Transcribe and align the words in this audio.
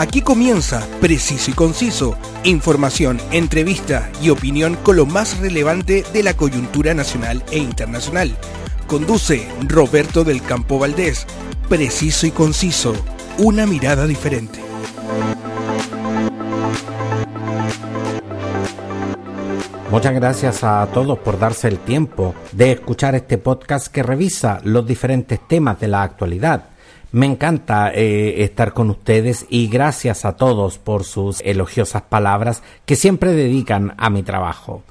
Aquí 0.00 0.22
comienza 0.22 0.88
Preciso 1.02 1.50
y 1.50 1.52
Conciso, 1.54 2.16
información, 2.42 3.20
entrevista 3.32 4.10
y 4.22 4.30
opinión 4.30 4.76
con 4.76 4.96
lo 4.96 5.04
más 5.04 5.38
relevante 5.40 6.04
de 6.14 6.22
la 6.22 6.32
coyuntura 6.32 6.94
nacional 6.94 7.44
e 7.50 7.58
internacional. 7.58 8.34
Conduce 8.86 9.46
Roberto 9.68 10.24
del 10.24 10.40
Campo 10.40 10.78
Valdés. 10.78 11.26
Preciso 11.68 12.26
y 12.26 12.30
Conciso, 12.30 12.94
una 13.36 13.66
mirada 13.66 14.06
diferente. 14.06 14.58
Muchas 19.90 20.14
gracias 20.14 20.64
a 20.64 20.88
todos 20.94 21.18
por 21.18 21.38
darse 21.38 21.68
el 21.68 21.78
tiempo 21.78 22.34
de 22.52 22.72
escuchar 22.72 23.16
este 23.16 23.36
podcast 23.36 23.88
que 23.88 24.02
revisa 24.02 24.62
los 24.64 24.86
diferentes 24.86 25.46
temas 25.46 25.78
de 25.78 25.88
la 25.88 26.02
actualidad 26.02 26.70
me 27.12 27.26
encanta 27.26 27.92
eh, 27.92 28.44
estar 28.44 28.72
con 28.72 28.90
ustedes 28.90 29.46
y 29.48 29.68
gracias 29.68 30.24
a 30.24 30.36
todos 30.36 30.78
por 30.78 31.04
sus 31.04 31.40
elogiosas 31.40 32.02
palabras 32.02 32.62
que 32.86 32.96
siempre 32.96 33.32
dedican 33.32 33.94
a 33.96 34.10
mi 34.10 34.22
trabajo. 34.22 34.82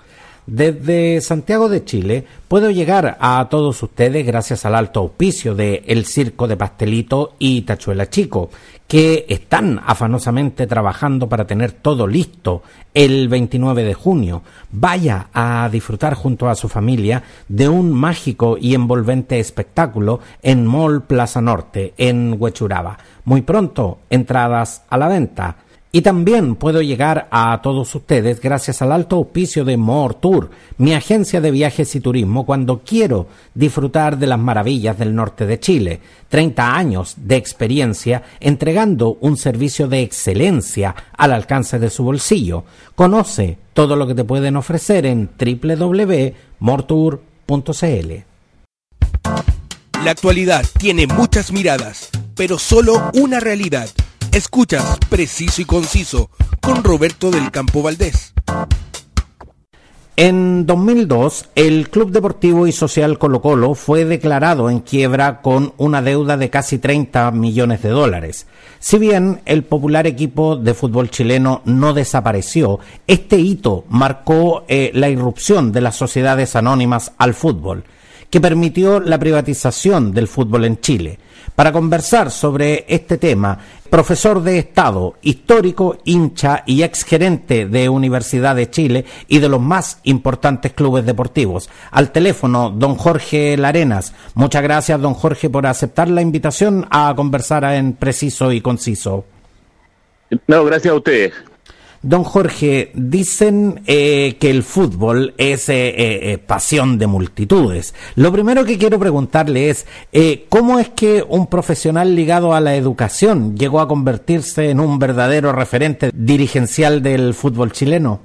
Desde 0.45 1.21
Santiago 1.21 1.69
de 1.69 1.85
Chile 1.85 2.25
puedo 2.47 2.71
llegar 2.71 3.17
a 3.19 3.47
todos 3.51 3.83
ustedes 3.83 4.25
gracias 4.25 4.65
al 4.65 4.73
alto 4.73 5.01
auspicio 5.01 5.53
de 5.53 5.83
El 5.85 6.05
Circo 6.05 6.47
de 6.47 6.57
Pastelito 6.57 7.35
y 7.37 7.61
Tachuela 7.61 8.09
Chico, 8.09 8.49
que 8.87 9.27
están 9.29 9.79
afanosamente 9.85 10.65
trabajando 10.65 11.29
para 11.29 11.45
tener 11.45 11.71
todo 11.71 12.07
listo 12.07 12.63
el 12.93 13.27
29 13.27 13.83
de 13.83 13.93
junio. 13.93 14.41
Vaya 14.71 15.27
a 15.33 15.69
disfrutar 15.71 16.13
junto 16.13 16.49
a 16.49 16.55
su 16.55 16.69
familia 16.69 17.23
de 17.47 17.69
un 17.69 17.91
mágico 17.91 18.57
y 18.59 18.75
envolvente 18.75 19.39
espectáculo 19.39 20.19
en 20.41 20.65
Mall 20.65 21.03
Plaza 21.03 21.41
Norte, 21.41 21.93
en 21.97 22.35
Huechuraba. 22.37 22.97
Muy 23.25 23.41
pronto, 23.41 23.99
entradas 24.09 24.83
a 24.89 24.97
la 24.97 25.07
venta. 25.07 25.57
Y 25.91 26.01
también 26.01 26.55
puedo 26.55 26.83
llegar 26.83 27.27
a 27.31 27.59
todos 27.63 27.95
ustedes 27.95 28.39
gracias 28.39 28.83
al 28.83 28.91
alto 28.91 29.15
auspicio 29.15 29.65
de 29.65 29.75
More 29.75 30.17
Tour, 30.21 30.51
mi 30.77 30.93
agencia 30.93 31.41
de 31.41 31.49
viajes 31.49 31.95
y 31.95 31.99
turismo 31.99 32.45
cuando 32.45 32.83
quiero 32.85 33.25
disfrutar 33.55 34.19
de 34.19 34.27
las 34.27 34.37
maravillas 34.37 34.99
del 34.99 35.15
norte 35.15 35.47
de 35.47 35.59
Chile. 35.59 35.99
30 36.29 36.75
años 36.75 37.15
de 37.17 37.37
experiencia 37.37 38.21
entregando 38.39 39.17
un 39.21 39.35
servicio 39.35 39.87
de 39.87 40.03
excelencia 40.03 40.93
al 41.17 41.33
alcance 41.33 41.79
de 41.79 41.89
su 41.89 42.03
bolsillo. 42.03 42.65
Conoce 42.93 43.57
todo 43.73 43.95
lo 43.95 44.05
que 44.05 44.13
te 44.13 44.23
pueden 44.23 44.57
ofrecer 44.57 45.07
en 45.07 45.27
www.mortour.cl. 45.39 48.13
La 50.05 50.11
actualidad 50.11 50.65
tiene 50.77 51.07
muchas 51.07 51.51
miradas, 51.51 52.11
pero 52.35 52.59
solo 52.59 53.09
una 53.15 53.39
realidad 53.39 53.89
Escuchas 54.31 54.97
Preciso 55.09 55.61
y 55.61 55.65
Conciso 55.65 56.29
con 56.61 56.83
Roberto 56.83 57.31
del 57.31 57.49
Campo 57.49 57.81
Valdés. 57.81 58.33
En 60.15 60.65
2002, 60.65 61.49
el 61.55 61.89
Club 61.89 62.11
Deportivo 62.11 62.67
y 62.67 62.71
Social 62.71 63.17
Colo 63.17 63.41
Colo 63.41 63.73
fue 63.73 64.05
declarado 64.05 64.69
en 64.69 64.81
quiebra 64.81 65.41
con 65.41 65.73
una 65.77 66.01
deuda 66.01 66.37
de 66.37 66.49
casi 66.49 66.77
30 66.77 67.31
millones 67.31 67.81
de 67.81 67.89
dólares. 67.89 68.45
Si 68.79 68.99
bien 68.99 69.41
el 69.45 69.63
popular 69.63 70.05
equipo 70.05 70.57
de 70.57 70.73
fútbol 70.73 71.09
chileno 71.09 71.61
no 71.65 71.93
desapareció, 71.93 72.79
este 73.07 73.37
hito 73.37 73.85
marcó 73.89 74.65
eh, 74.67 74.91
la 74.93 75.09
irrupción 75.09 75.71
de 75.71 75.81
las 75.81 75.95
sociedades 75.95 76.55
anónimas 76.55 77.13
al 77.17 77.33
fútbol, 77.33 77.83
que 78.29 78.41
permitió 78.41 78.99
la 78.99 79.17
privatización 79.17 80.11
del 80.11 80.27
fútbol 80.27 80.65
en 80.65 80.79
Chile 80.79 81.19
para 81.55 81.71
conversar 81.71 82.31
sobre 82.31 82.85
este 82.87 83.17
tema, 83.17 83.59
profesor 83.89 84.41
de 84.41 84.59
Estado, 84.59 85.15
histórico, 85.21 85.97
hincha 86.05 86.63
y 86.65 86.83
exgerente 86.83 87.65
de 87.65 87.89
Universidad 87.89 88.55
de 88.55 88.69
Chile 88.69 89.03
y 89.27 89.39
de 89.39 89.49
los 89.49 89.59
más 89.59 89.99
importantes 90.03 90.71
clubes 90.71 91.05
deportivos. 91.05 91.69
Al 91.91 92.11
teléfono, 92.11 92.69
don 92.69 92.95
Jorge 92.95 93.57
Larenas. 93.57 94.13
Muchas 94.35 94.63
gracias, 94.63 95.01
don 95.01 95.13
Jorge, 95.13 95.49
por 95.49 95.67
aceptar 95.67 96.07
la 96.07 96.21
invitación 96.21 96.87
a 96.89 97.13
conversar 97.15 97.65
en 97.65 97.93
preciso 97.93 98.53
y 98.53 98.61
conciso. 98.61 99.25
No, 100.47 100.63
gracias 100.63 100.93
a 100.93 100.97
ustedes. 100.97 101.33
Don 102.01 102.23
Jorge, 102.23 102.91
dicen 102.93 103.81
eh, 103.85 104.37
que 104.39 104.49
el 104.49 104.63
fútbol 104.63 105.33
es 105.37 105.67
eh, 105.67 106.31
eh, 106.31 106.37
pasión 106.37 106.97
de 106.97 107.07
multitudes. 107.07 107.93
Lo 108.15 108.31
primero 108.31 108.63
que 108.63 108.77
quiero 108.77 108.97
preguntarle 108.97 109.69
es, 109.69 109.85
¿cómo 110.47 110.79
es 110.79 110.87
que 110.89 111.25
un 111.27 111.47
profesional 111.47 112.15
ligado 112.15 112.53
a 112.53 112.61
la 112.61 112.75
educación 112.77 113.57
llegó 113.57 113.81
a 113.81 113.89
convertirse 113.89 114.69
en 114.69 114.79
un 114.79 114.97
verdadero 114.97 115.51
referente 115.51 116.11
dirigencial 116.13 117.03
del 117.03 117.33
fútbol 117.33 117.73
chileno? 117.73 118.21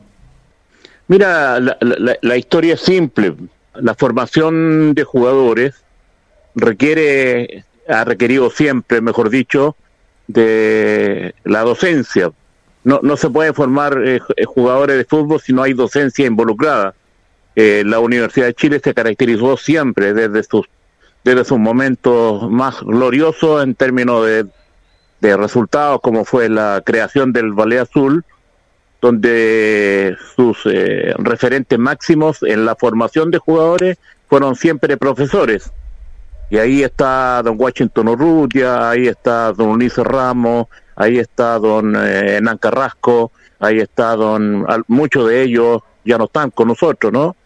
Mira, 1.08 1.58
la 1.58 2.36
historia 2.36 2.74
es 2.74 2.80
simple. 2.80 3.34
La 3.74 3.94
formación 3.96 4.94
de 4.94 5.02
jugadores 5.02 5.74
requiere, 6.54 7.64
ha 7.88 8.04
requerido 8.04 8.50
siempre, 8.50 9.00
mejor 9.00 9.30
dicho, 9.30 9.74
de 10.28 11.34
la 11.42 11.62
docencia 11.62 12.30
no, 12.84 13.00
no 13.02 13.16
se 13.16 13.30
puede 13.30 13.52
formar 13.52 13.98
eh, 14.04 14.20
eh, 14.36 14.44
jugadores 14.44 14.98
de 14.98 15.04
fútbol 15.04 15.40
si 15.40 15.52
no 15.52 15.62
hay 15.62 15.72
docencia 15.72 16.26
involucrada. 16.26 16.94
Eh, 17.56 17.82
la 17.84 17.98
Universidad 17.98 18.46
de 18.46 18.54
Chile 18.54 18.80
se 18.82 18.94
caracterizó 18.94 19.56
siempre 19.56 20.12
desde 20.12 20.42
sus 20.42 20.66
desde 21.24 21.46
sus 21.46 21.58
momentos 21.58 22.50
más 22.50 22.82
gloriosos 22.82 23.62
en 23.62 23.74
términos 23.74 24.26
de, 24.26 24.44
de 25.22 25.36
resultados, 25.38 26.02
como 26.02 26.26
fue 26.26 26.50
la 26.50 26.82
creación 26.84 27.32
del 27.32 27.54
Ballet 27.54 27.78
Azul, 27.78 28.26
donde 29.00 30.18
sus 30.36 30.64
referentes 31.16 31.78
máximos 31.78 32.42
en 32.42 32.66
la 32.66 32.76
formación 32.76 33.30
de 33.30 33.38
jugadores 33.38 33.96
fueron 34.28 34.54
siempre 34.54 34.98
profesores. 34.98 35.72
Y 36.50 36.58
ahí 36.58 36.82
está 36.82 37.42
don 37.42 37.58
Washington 37.58 38.08
Urrutia, 38.08 38.90
ahí 38.90 39.08
está 39.08 39.50
don 39.52 39.70
Ulises 39.70 40.04
Ramos, 40.04 40.66
ahí 40.96 41.18
está 41.18 41.58
don 41.58 41.94
eh, 41.96 42.40
Carrasco, 42.60 43.32
ahí 43.58 43.78
está 43.78 44.16
don, 44.16 44.66
muchos 44.88 45.28
de 45.28 45.42
ellos 45.42 45.82
ya 46.04 46.18
no 46.18 46.24
están 46.24 46.50
con 46.50 46.68
nosotros, 46.68 47.12
¿no? 47.12 47.36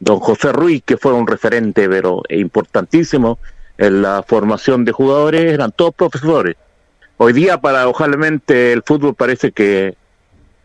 Don 0.00 0.18
José 0.18 0.52
Ruiz, 0.52 0.82
que 0.84 0.96
fue 0.96 1.12
un 1.12 1.26
referente, 1.26 1.88
pero 1.88 2.22
importantísimo 2.28 3.38
en 3.78 4.02
la 4.02 4.22
formación 4.22 4.84
de 4.84 4.92
jugadores, 4.92 5.52
eran 5.52 5.72
todos 5.72 5.94
profesores. 5.94 6.56
Hoy 7.16 7.32
día, 7.32 7.60
paradojalmente, 7.60 8.72
el 8.72 8.82
fútbol 8.82 9.14
parece 9.14 9.52
que 9.52 9.96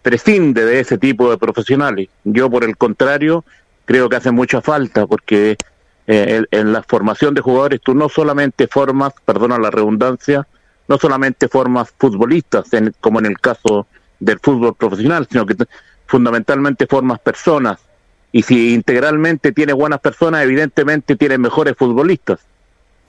prescinde 0.02 0.66
de 0.66 0.80
ese 0.80 0.98
tipo 0.98 1.30
de 1.30 1.38
profesionales. 1.38 2.10
Yo, 2.24 2.50
por 2.50 2.64
el 2.64 2.78
contrario, 2.78 3.46
creo 3.86 4.10
que 4.10 4.16
hace 4.16 4.32
mucha 4.32 4.62
falta, 4.62 5.06
porque 5.06 5.58
eh, 6.08 6.44
en 6.50 6.74
la 6.74 6.82
formación 6.82 7.34
de 7.34 7.42
jugadores 7.42 7.82
tú 7.82 7.94
no 7.94 8.10
solamente 8.10 8.68
formas, 8.68 9.14
perdona 9.26 9.60
la 9.60 9.70
redundancia, 9.70 10.48
no 10.88 10.98
solamente 10.98 11.48
formas 11.48 11.94
futbolistas, 11.98 12.66
como 13.00 13.20
en 13.20 13.26
el 13.28 13.40
caso 13.40 13.88
del 14.20 14.40
fútbol 14.40 14.76
profesional, 14.76 15.28
sino 15.30 15.46
que 15.46 15.56
fundamentalmente 16.06 16.88
formas 16.88 17.20
personas. 17.20 17.80
Y 18.32 18.44
si 18.44 18.74
integralmente 18.74 19.52
tiene 19.52 19.74
buenas 19.74 20.00
personas, 20.00 20.44
evidentemente 20.44 21.16
tiene 21.16 21.38
mejores 21.38 21.76
futbolistas. 21.78 22.40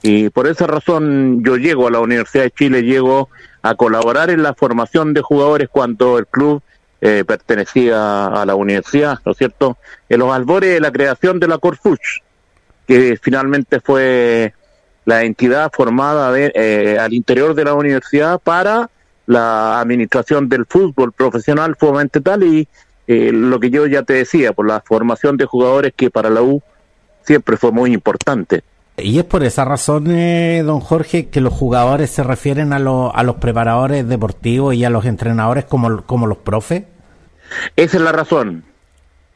Y 0.03 0.31
por 0.31 0.47
esa 0.47 0.67
razón 0.67 1.43
yo 1.45 1.57
llego 1.57 1.89
a 1.89 1.91
la 1.91 2.01
Universidad 2.01 2.45
de 2.45 2.51
Chile, 2.53 2.83
llego 2.83 3.29
a 3.63 3.75
colaborar 3.75 4.31
en 4.31 4.43
la 4.43 4.55
formación 4.55 5.13
de 5.13 5.23
jugadores 5.23 5.69
cuando 5.69 6.19
el 6.19 6.27
club 6.27 6.63
eh, 7.01 7.25
pertenecía 7.27 8.27
a 8.27 8.47
la 8.47 8.55
universidad, 8.55 9.19
¿no 9.25 9.33
es 9.33 9.39
cierto? 9.39 9.79
En 10.09 10.21
los 10.21 10.33
albores 10.33 10.75
de 10.75 10.81
la 10.81 10.93
creación 10.93 11.41
de 11.41 11.49
la 11.49 11.59
Corfuch, 11.59 12.23
que 12.87 13.19
finalmente 13.21 13.81
fue 13.81 14.55
la 15.09 15.25
entidad 15.25 15.71
formada 15.73 16.39
eh, 16.39 16.99
al 17.01 17.15
interior 17.15 17.55
de 17.55 17.65
la 17.65 17.73
universidad 17.73 18.39
para 18.39 18.91
la 19.25 19.81
administración 19.81 20.51
del 20.51 20.67
fútbol 20.67 21.13
profesional 21.13 21.77
fundamental 21.77 22.43
y 22.43 22.69
eh, 23.07 23.31
lo 23.33 23.59
que 23.59 23.71
yo 23.71 23.87
ya 23.87 24.03
te 24.03 24.13
decía, 24.13 24.53
por 24.53 24.67
la 24.67 24.83
formación 24.83 25.39
de 25.39 25.47
jugadores 25.47 25.95
que 25.97 26.11
para 26.11 26.29
la 26.29 26.43
U 26.43 26.61
siempre 27.23 27.57
fue 27.57 27.73
muy 27.73 27.95
importante. 27.95 28.63
Y 28.99 29.19
es 29.19 29.25
por 29.25 29.43
esa 29.45 29.65
razón, 29.65 30.11
eh, 30.11 30.63
don 30.63 30.81
Jorge, 30.81 31.29
que 31.31 31.41
los 31.41 31.55
jugadores 31.55 32.11
se 32.11 32.23
refieren 32.23 32.75
a, 32.75 32.77
a 32.77 33.23
los 33.23 33.37
preparadores 33.37 34.07
deportivos 34.07 34.75
y 34.75 34.85
a 34.85 34.91
los 34.91 35.07
entrenadores 35.07 35.65
como, 35.65 36.03
como 36.03 36.27
los 36.27 36.37
profes. 36.37 36.83
Esa 37.77 37.97
es 37.97 38.03
la 38.03 38.13
razón. 38.13 38.63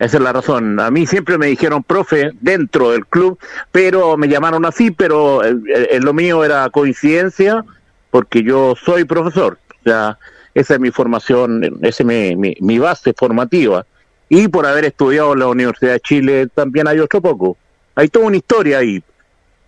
Esa 0.02 0.16
es 0.16 0.22
la 0.24 0.32
razón. 0.32 0.80
A 0.80 0.90
mí 0.90 1.06
siempre 1.06 1.38
me 1.38 1.46
dijeron 1.46 1.84
profe 1.84 2.32
dentro 2.40 2.90
del 2.90 3.06
club, 3.06 3.38
pero 3.70 4.16
me 4.16 4.26
llamaron 4.26 4.64
así, 4.64 4.90
pero 4.90 5.42
lo 5.44 6.12
mío 6.12 6.44
era 6.44 6.68
coincidencia 6.70 7.64
porque 8.10 8.42
yo 8.42 8.74
soy 8.74 9.04
profesor. 9.04 9.58
O 9.70 9.84
sea, 9.84 10.18
esa 10.54 10.74
es 10.74 10.80
mi 10.80 10.90
formación, 10.90 11.78
esa 11.82 12.02
es 12.02 12.36
mi, 12.36 12.56
mi, 12.60 12.78
base 12.80 13.14
formativa. 13.16 13.86
Y 14.28 14.48
por 14.48 14.66
haber 14.66 14.86
estudiado 14.86 15.34
en 15.34 15.38
la 15.38 15.46
Universidad 15.46 15.92
de 15.92 16.00
Chile 16.00 16.48
también 16.52 16.88
hay 16.88 16.98
otro 16.98 17.20
poco. 17.20 17.56
Hay 17.94 18.08
toda 18.08 18.26
una 18.26 18.38
historia 18.38 18.78
ahí. 18.78 19.04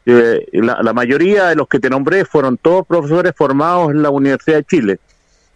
Eh, 0.04 0.48
la, 0.50 0.82
la, 0.82 0.92
mayoría 0.92 1.46
de 1.46 1.54
los 1.54 1.68
que 1.68 1.78
te 1.78 1.88
nombré 1.88 2.24
fueron 2.24 2.58
todos 2.58 2.84
profesores 2.88 3.34
formados 3.36 3.92
en 3.92 4.02
la 4.02 4.10
Universidad 4.10 4.56
de 4.56 4.64
Chile. 4.64 4.98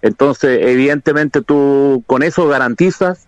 Entonces, 0.02 0.60
evidentemente 0.62 1.42
tú 1.42 2.04
con 2.06 2.22
eso 2.22 2.46
garantizas 2.46 3.26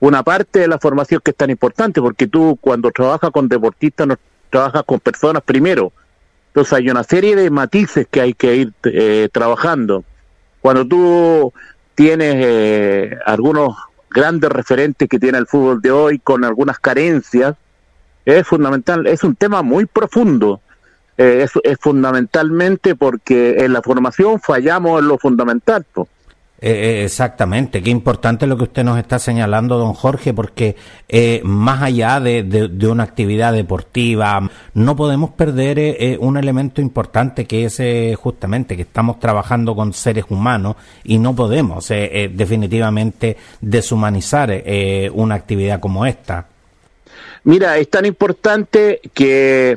una 0.00 0.22
parte 0.22 0.60
de 0.60 0.68
la 0.68 0.78
formación 0.78 1.20
que 1.24 1.30
es 1.30 1.36
tan 1.36 1.50
importante, 1.50 2.00
porque 2.00 2.26
tú 2.26 2.58
cuando 2.60 2.90
trabajas 2.90 3.30
con 3.30 3.48
deportistas 3.48 4.06
no 4.06 4.16
trabajas 4.50 4.82
con 4.84 5.00
personas 5.00 5.42
primero. 5.42 5.92
Entonces 6.48 6.72
hay 6.72 6.88
una 6.88 7.04
serie 7.04 7.36
de 7.36 7.50
matices 7.50 8.06
que 8.10 8.20
hay 8.20 8.34
que 8.34 8.56
ir 8.56 8.72
eh, 8.84 9.28
trabajando. 9.32 10.04
Cuando 10.60 10.86
tú 10.86 11.52
tienes 11.94 12.34
eh, 12.38 13.18
algunos 13.26 13.76
grandes 14.10 14.50
referentes 14.50 15.08
que 15.08 15.18
tiene 15.18 15.38
el 15.38 15.46
fútbol 15.46 15.80
de 15.82 15.90
hoy 15.90 16.18
con 16.18 16.44
algunas 16.44 16.78
carencias, 16.78 17.54
es 18.24 18.46
fundamental, 18.46 19.06
es 19.06 19.22
un 19.22 19.36
tema 19.36 19.62
muy 19.62 19.86
profundo. 19.86 20.60
Eh, 21.18 21.42
es, 21.44 21.52
es, 21.62 21.78
fundamentalmente 21.80 22.94
porque 22.94 23.64
en 23.64 23.72
la 23.72 23.80
formación 23.80 24.40
fallamos 24.40 25.00
en 25.00 25.08
lo 25.08 25.18
fundamental. 25.18 25.86
Eh, 25.94 26.06
eh, 26.58 27.02
exactamente, 27.04 27.82
qué 27.82 27.90
importante 27.90 28.46
lo 28.46 28.56
que 28.56 28.64
usted 28.64 28.82
nos 28.82 28.98
está 28.98 29.18
señalando, 29.18 29.76
don 29.76 29.92
Jorge, 29.92 30.32
porque 30.32 30.74
eh, 31.06 31.42
más 31.44 31.82
allá 31.82 32.18
de, 32.18 32.70
una 32.90 33.02
actividad 33.02 33.52
deportiva, 33.52 34.50
no 34.72 34.96
podemos 34.96 35.30
perder 35.30 35.78
eh, 35.78 36.16
un 36.18 36.38
elemento 36.38 36.80
importante 36.80 37.44
que 37.44 37.66
es 37.66 38.18
justamente 38.18 38.74
que 38.74 38.82
estamos 38.82 39.20
trabajando 39.20 39.76
con 39.76 39.92
seres 39.92 40.24
humanos 40.30 40.76
y 41.04 41.18
no 41.18 41.36
podemos 41.36 41.88
definitivamente 41.88 43.36
deshumanizar 43.60 44.62
una 45.12 45.34
actividad 45.34 45.78
como 45.78 46.06
esta. 46.06 46.46
Mira, 47.44 47.76
es 47.76 47.90
tan 47.90 48.06
importante 48.06 49.00
que 49.12 49.76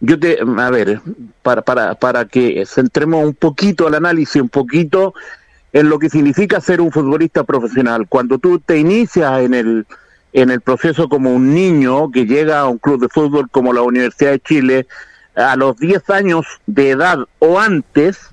yo 0.00 0.18
te, 0.18 0.38
a 0.40 0.70
ver, 0.70 1.00
para, 1.42 1.62
para, 1.62 1.94
para 1.94 2.24
que 2.24 2.64
centremos 2.66 3.24
un 3.24 3.34
poquito 3.34 3.88
el 3.88 3.94
análisis, 3.94 4.40
un 4.40 4.48
poquito 4.48 5.14
en 5.74 5.88
lo 5.88 5.98
que 5.98 6.08
significa 6.08 6.60
ser 6.60 6.80
un 6.80 6.92
futbolista 6.92 7.42
profesional. 7.42 8.06
Cuando 8.08 8.38
tú 8.38 8.60
te 8.60 8.78
inicias 8.78 9.40
en 9.40 9.54
el, 9.54 9.86
en 10.32 10.50
el 10.50 10.60
proceso 10.60 11.08
como 11.08 11.34
un 11.34 11.52
niño 11.52 12.12
que 12.12 12.26
llega 12.26 12.60
a 12.60 12.68
un 12.68 12.78
club 12.78 13.00
de 13.00 13.08
fútbol 13.08 13.50
como 13.50 13.72
la 13.72 13.82
Universidad 13.82 14.30
de 14.30 14.40
Chile, 14.40 14.86
a 15.34 15.56
los 15.56 15.76
10 15.76 16.10
años 16.10 16.46
de 16.66 16.90
edad 16.90 17.18
o 17.40 17.58
antes, 17.58 18.30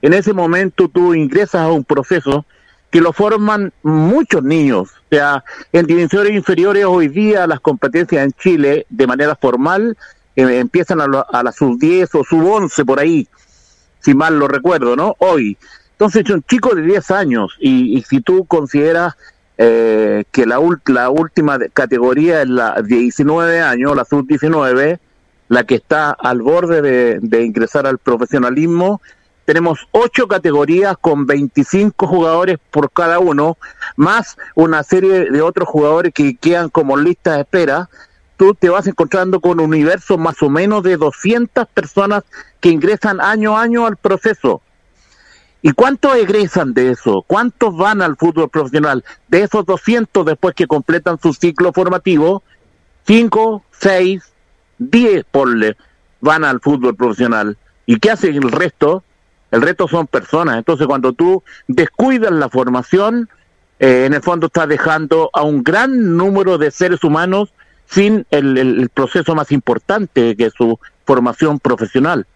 en 0.00 0.14
ese 0.14 0.32
momento 0.32 0.88
tú 0.88 1.14
ingresas 1.14 1.60
a 1.60 1.70
un 1.70 1.84
proceso 1.84 2.46
que 2.90 3.02
lo 3.02 3.12
forman 3.12 3.70
muchos 3.82 4.42
niños. 4.42 4.88
O 5.10 5.14
sea, 5.14 5.44
en 5.74 5.84
dimensiones 5.84 6.32
inferiores 6.32 6.86
hoy 6.86 7.08
día 7.08 7.46
las 7.46 7.60
competencias 7.60 8.24
en 8.24 8.32
Chile 8.32 8.86
de 8.88 9.06
manera 9.06 9.36
formal 9.36 9.94
eh, 10.36 10.58
empiezan 10.58 11.02
a, 11.02 11.04
a 11.04 11.42
la 11.42 11.52
sub-10 11.52 12.08
o 12.14 12.24
sub-11 12.24 12.86
por 12.86 12.98
ahí, 12.98 13.28
si 14.00 14.14
mal 14.14 14.38
lo 14.38 14.48
recuerdo, 14.48 14.96
¿no? 14.96 15.16
Hoy. 15.18 15.58
Entonces, 15.98 16.26
es 16.26 16.30
un 16.30 16.44
chico 16.44 16.76
de 16.76 16.82
10 16.82 17.10
años 17.10 17.56
y, 17.58 18.04
si 18.08 18.20
tú 18.20 18.44
consideras 18.44 19.14
eh, 19.56 20.22
que 20.30 20.46
la, 20.46 20.60
la 20.86 21.10
última 21.10 21.58
categoría 21.72 22.42
es 22.42 22.48
la 22.48 22.80
de 22.80 22.98
19 22.98 23.60
años, 23.60 23.96
la 23.96 24.04
sub-19, 24.04 25.00
la 25.48 25.64
que 25.64 25.74
está 25.74 26.10
al 26.12 26.40
borde 26.40 27.18
de, 27.20 27.44
ingresar 27.44 27.88
al 27.88 27.98
profesionalismo, 27.98 29.02
tenemos 29.44 29.88
ocho 29.90 30.28
categorías 30.28 30.96
con 31.00 31.26
25 31.26 32.06
jugadores 32.06 32.58
por 32.70 32.92
cada 32.92 33.18
uno, 33.18 33.56
más 33.96 34.36
una 34.54 34.84
serie 34.84 35.28
de 35.32 35.42
otros 35.42 35.68
jugadores 35.68 36.14
que 36.14 36.36
quedan 36.36 36.68
como 36.68 36.96
lista 36.96 37.34
de 37.34 37.40
espera, 37.40 37.90
tú 38.36 38.54
te 38.54 38.68
vas 38.68 38.86
encontrando 38.86 39.40
con 39.40 39.58
un 39.58 39.70
universo 39.70 40.16
más 40.16 40.40
o 40.42 40.48
menos 40.48 40.84
de 40.84 40.96
200 40.96 41.66
personas 41.66 42.22
que 42.60 42.68
ingresan 42.68 43.20
año 43.20 43.58
a 43.58 43.62
año 43.62 43.84
al 43.84 43.96
proceso. 43.96 44.62
¿Y 45.60 45.72
cuántos 45.72 46.14
egresan 46.16 46.72
de 46.72 46.90
eso? 46.90 47.24
¿Cuántos 47.26 47.76
van 47.76 48.00
al 48.00 48.16
fútbol 48.16 48.48
profesional? 48.48 49.04
De 49.26 49.42
esos 49.42 49.66
200 49.66 50.24
después 50.24 50.54
que 50.54 50.66
completan 50.66 51.18
su 51.20 51.32
ciclo 51.32 51.72
formativo, 51.72 52.42
5, 53.06 53.64
6, 53.72 54.22
10, 54.78 55.24
ponle, 55.30 55.76
van 56.20 56.44
al 56.44 56.60
fútbol 56.60 56.94
profesional. 56.94 57.56
¿Y 57.86 57.98
qué 57.98 58.10
hace 58.10 58.28
el 58.28 58.50
resto? 58.52 59.02
El 59.50 59.62
resto 59.62 59.88
son 59.88 60.06
personas. 60.06 60.58
Entonces 60.58 60.86
cuando 60.86 61.12
tú 61.12 61.42
descuidas 61.66 62.30
la 62.32 62.48
formación, 62.48 63.28
eh, 63.80 64.04
en 64.06 64.14
el 64.14 64.22
fondo 64.22 64.46
estás 64.46 64.68
dejando 64.68 65.30
a 65.32 65.42
un 65.42 65.62
gran 65.62 66.16
número 66.16 66.58
de 66.58 66.70
seres 66.70 67.02
humanos 67.02 67.52
sin 67.86 68.26
el, 68.30 68.90
proceso 68.92 69.34
más 69.34 69.50
importante 69.52 70.36
que 70.36 70.46
es 70.46 70.52
su 70.52 70.78
formación 71.06 71.58
profesional. 71.58 72.26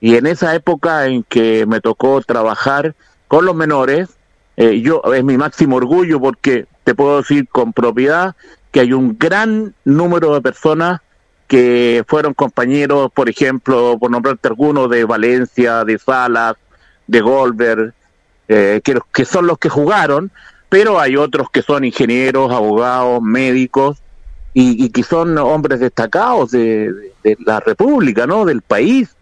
Y 0.00 0.16
en 0.16 0.26
esa 0.26 0.54
época 0.54 1.06
en 1.06 1.24
que 1.24 1.66
me 1.66 1.80
tocó 1.80 2.20
trabajar 2.20 2.94
con 3.26 3.44
los 3.44 3.54
menores, 3.54 4.10
eh, 4.56 4.80
yo 4.80 5.02
es 5.14 5.24
mi 5.24 5.36
máximo 5.36 5.76
orgullo 5.76 6.20
porque 6.20 6.66
te 6.84 6.94
puedo 6.94 7.18
decir 7.18 7.48
con 7.48 7.72
propiedad 7.72 8.34
que 8.70 8.80
hay 8.80 8.92
un 8.92 9.16
gran 9.18 9.74
número 9.84 10.34
de 10.34 10.40
personas 10.40 11.00
que 11.46 12.04
fueron 12.06 12.34
compañeros, 12.34 13.10
por 13.12 13.28
ejemplo, 13.28 13.96
por 13.98 14.10
nombrarte 14.10 14.48
algunos, 14.48 14.90
de 14.90 15.04
Valencia, 15.04 15.84
de 15.84 15.98
Salas, 15.98 16.54
de 17.06 17.20
Goldberg, 17.20 17.94
eh, 18.48 18.80
que, 18.84 18.98
que 19.12 19.24
son 19.24 19.46
los 19.46 19.58
que 19.58 19.70
jugaron, 19.70 20.30
pero 20.68 21.00
hay 21.00 21.16
otros 21.16 21.50
que 21.50 21.62
son 21.62 21.84
ingenieros, 21.84 22.52
abogados, 22.52 23.22
médicos, 23.22 24.02
y, 24.60 24.88
que 24.90 25.02
son 25.02 25.38
hombres 25.38 25.80
destacados 25.80 26.50
de, 26.50 27.12
la 27.44 27.60
República, 27.60 28.26
¿no? 28.26 28.44
Del 28.44 28.62
país. 28.62 29.14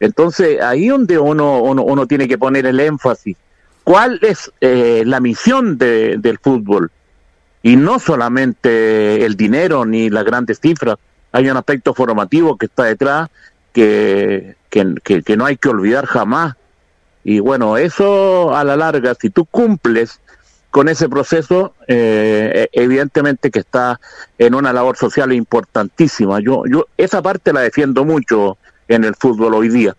Entonces, 0.00 0.60
ahí 0.62 0.88
donde 0.88 1.18
uno, 1.18 1.62
uno, 1.62 2.06
tiene 2.06 2.26
que 2.26 2.38
poner 2.38 2.66
el 2.66 2.80
énfasis. 2.80 3.36
¿Cuál 3.84 4.18
es 4.22 4.50
eh, 4.60 5.02
la 5.06 5.20
misión 5.20 5.76
del 5.78 6.38
fútbol? 6.42 6.90
Y 7.62 7.76
no 7.76 7.98
solamente 7.98 9.24
el 9.24 9.36
dinero 9.36 9.84
ni 9.84 10.08
las 10.08 10.24
grandes 10.24 10.58
cifras. 10.60 10.96
Hay 11.32 11.48
un 11.48 11.56
aspecto 11.56 11.92
formativo 11.94 12.56
que 12.56 12.66
está 12.66 12.84
detrás 12.84 13.28
que, 13.72 14.56
que, 14.70 15.22
que 15.22 15.36
no 15.36 15.44
hay 15.44 15.56
que 15.58 15.68
olvidar 15.68 16.06
jamás. 16.06 16.56
Y 17.22 17.40
bueno, 17.40 17.76
eso 17.76 18.56
a 18.56 18.64
la 18.64 18.76
larga, 18.76 19.14
si 19.14 19.28
tú 19.28 19.44
cumples 19.44 20.20
con 20.70 20.88
ese 20.88 21.08
proceso, 21.08 21.74
eh, 21.88 22.68
evidentemente 22.72 23.50
que 23.50 23.58
está 23.58 24.00
en 24.38 24.54
una 24.54 24.72
labor 24.72 24.96
social 24.96 25.32
importantísima. 25.32 26.40
Yo, 26.40 26.62
yo 26.66 26.86
esa 26.96 27.20
parte 27.20 27.52
la 27.52 27.60
defiendo 27.60 28.04
mucho 28.04 28.56
en 28.94 29.04
el 29.04 29.14
fútbol 29.14 29.54
hoy 29.54 29.68
día. 29.68 29.94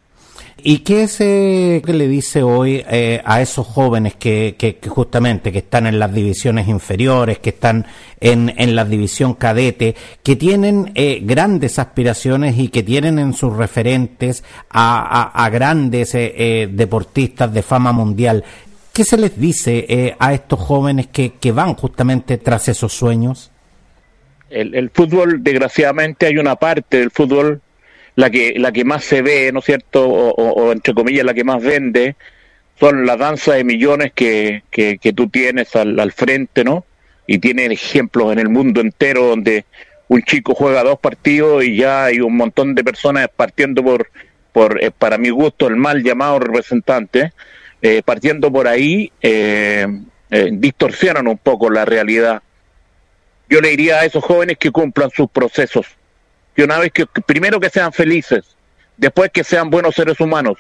¿Y 0.64 0.80
qué 0.80 1.04
es 1.04 1.20
eh, 1.22 1.82
que 1.84 1.94
le 1.94 2.08
dice 2.08 2.44
hoy 2.44 2.84
eh, 2.88 3.20
a 3.26 3.42
esos 3.42 3.66
jóvenes 3.66 4.14
que, 4.14 4.56
que, 4.60 4.78
justamente 4.88 5.52
que 5.52 5.58
están 5.60 5.88
en 5.88 5.98
las 5.98 6.14
divisiones 6.14 6.68
inferiores, 6.68 7.40
que 7.40 7.50
están 7.50 7.88
en, 8.20 8.54
en 8.58 8.76
la 8.76 8.86
división 8.86 9.34
cadete, 9.34 9.96
que 10.22 10.36
tienen 10.36 10.92
eh, 10.94 11.20
grandes 11.24 11.80
aspiraciones 11.80 12.60
y 12.60 12.68
que 12.68 12.84
tienen 12.84 13.18
en 13.18 13.34
sus 13.34 13.58
referentes 13.58 14.44
a, 14.70 15.02
a, 15.02 15.46
a 15.46 15.50
grandes 15.50 16.12
eh, 16.14 16.70
deportistas 16.72 17.52
de 17.52 17.64
fama 17.64 17.92
mundial? 17.92 18.44
¿Qué 18.94 19.06
se 19.06 19.18
les 19.18 19.40
dice 19.40 19.86
eh, 19.88 20.16
a 20.20 20.34
estos 20.34 20.60
jóvenes 20.60 21.08
que, 21.08 21.34
que, 21.40 21.54
van 21.54 21.76
justamente 21.76 22.38
tras 22.38 22.68
esos 22.68 22.92
sueños? 22.92 23.50
El, 24.50 24.76
el, 24.76 24.90
fútbol, 24.90 25.42
desgraciadamente, 25.42 26.26
hay 26.26 26.38
una 26.38 26.58
parte 26.58 27.00
del 27.00 27.10
fútbol, 27.10 27.62
la 28.16 28.30
que, 28.30 28.56
la 28.58 28.72
que 28.72 28.84
más 28.84 29.04
se 29.04 29.22
ve, 29.22 29.52
¿no 29.52 29.60
es 29.60 29.66
cierto? 29.66 30.08
O, 30.08 30.72
entre 30.72 30.94
comillas, 30.94 31.26
la 31.26 31.34
que 31.34 31.44
más 31.44 31.62
vende, 31.62 32.16
son 32.80 33.06
las 33.06 33.18
danzas 33.18 33.56
de 33.56 33.64
millones 33.64 34.12
que, 34.14 34.64
que, 34.72 35.14
tú 35.16 35.30
tienes 35.30 35.76
al, 35.76 36.00
al, 36.00 36.12
frente, 36.12 36.64
¿no? 36.64 36.86
Y 37.28 37.40
tienen 37.40 37.72
ejemplos 37.72 38.32
en 38.34 38.40
el 38.40 38.50
mundo 38.50 38.82
entero 38.82 39.26
donde 39.26 39.66
un 40.08 40.24
chico 40.24 40.56
juega 40.56 40.84
dos 40.84 41.00
partidos 41.00 41.64
y 41.64 41.78
ya 41.78 42.06
hay 42.06 42.20
un 42.20 42.36
montón 42.36 42.76
de 42.76 42.84
personas 42.84 43.30
partiendo 43.34 43.84
por, 43.84 44.10
por 44.52 44.84
eh, 44.84 44.92
para 44.92 45.18
mi 45.18 45.30
gusto, 45.30 45.68
el 45.68 45.78
mal 45.78 46.04
llamado 46.04 46.40
representante 46.40 47.32
eh, 47.82 48.04
partiendo 48.06 48.52
por 48.52 48.68
ahí, 48.68 49.12
eh, 49.22 49.88
eh, 50.30 50.50
distorsionan 50.52 51.28
un 51.28 51.40
poco 51.40 51.70
la 51.70 51.84
realidad. 51.84 52.44
Yo 53.50 53.60
le 53.60 53.70
diría 53.70 54.00
a 54.00 54.06
esos 54.06 54.24
jóvenes 54.24 54.58
que 54.60 54.72
cumplan 54.72 55.10
sus 55.10 55.30
procesos, 55.30 55.88
una 56.64 56.80
vez 56.80 56.92
que, 56.92 57.06
primero 57.06 57.60
que 57.60 57.70
sean 57.70 57.94
felices, 57.94 58.56
después 58.98 59.32
que 59.32 59.44
sean 59.44 59.70
buenos 59.70 59.96
seres 59.96 60.20
humanos, 60.20 60.58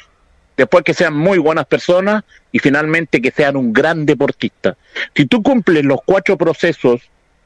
después 0.57 0.83
que 0.83 0.93
sean 0.93 1.13
muy 1.13 1.37
buenas 1.37 1.65
personas 1.65 2.23
y 2.51 2.59
finalmente 2.59 3.21
que 3.21 3.31
sean 3.31 3.55
un 3.55 3.73
gran 3.73 4.05
deportista. 4.05 4.77
Si 5.15 5.25
tú 5.25 5.41
cumples 5.41 5.83
los 5.83 5.99
cuatro 6.05 6.37
procesos, 6.37 7.01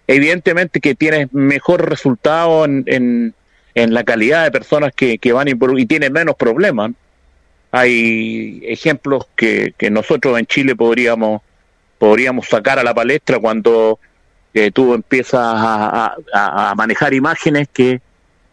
evidentemente 0.07 0.79
que 0.79 0.95
tienes 0.95 1.31
mejor 1.33 1.89
resultado 1.89 2.65
en, 2.65 3.33
en, 3.73 3.93
la 3.93 4.03
calidad 4.03 4.43
de 4.43 4.51
personas 4.51 4.93
que, 4.95 5.17
que 5.17 5.33
van 5.33 5.47
y, 5.47 5.85
tienes 5.85 6.11
menos 6.11 6.35
problemas 6.35 6.91
hay 7.71 8.61
ejemplos 8.63 9.27
que, 9.35 9.73
que 9.77 9.89
nosotros 9.89 10.39
en 10.39 10.45
Chile 10.45 10.77
podríamos 10.77 11.41
podríamos 11.97 12.47
sacar 12.47 12.79
a 12.79 12.83
la 12.83 12.93
palestra 12.93 13.39
cuando 13.39 13.99
eh, 14.53 14.71
tú 14.71 14.93
empiezas 14.93 15.41
a, 15.43 16.15
a, 16.33 16.75
manejar 16.75 17.13
imágenes 17.13 17.67
que 17.73 18.01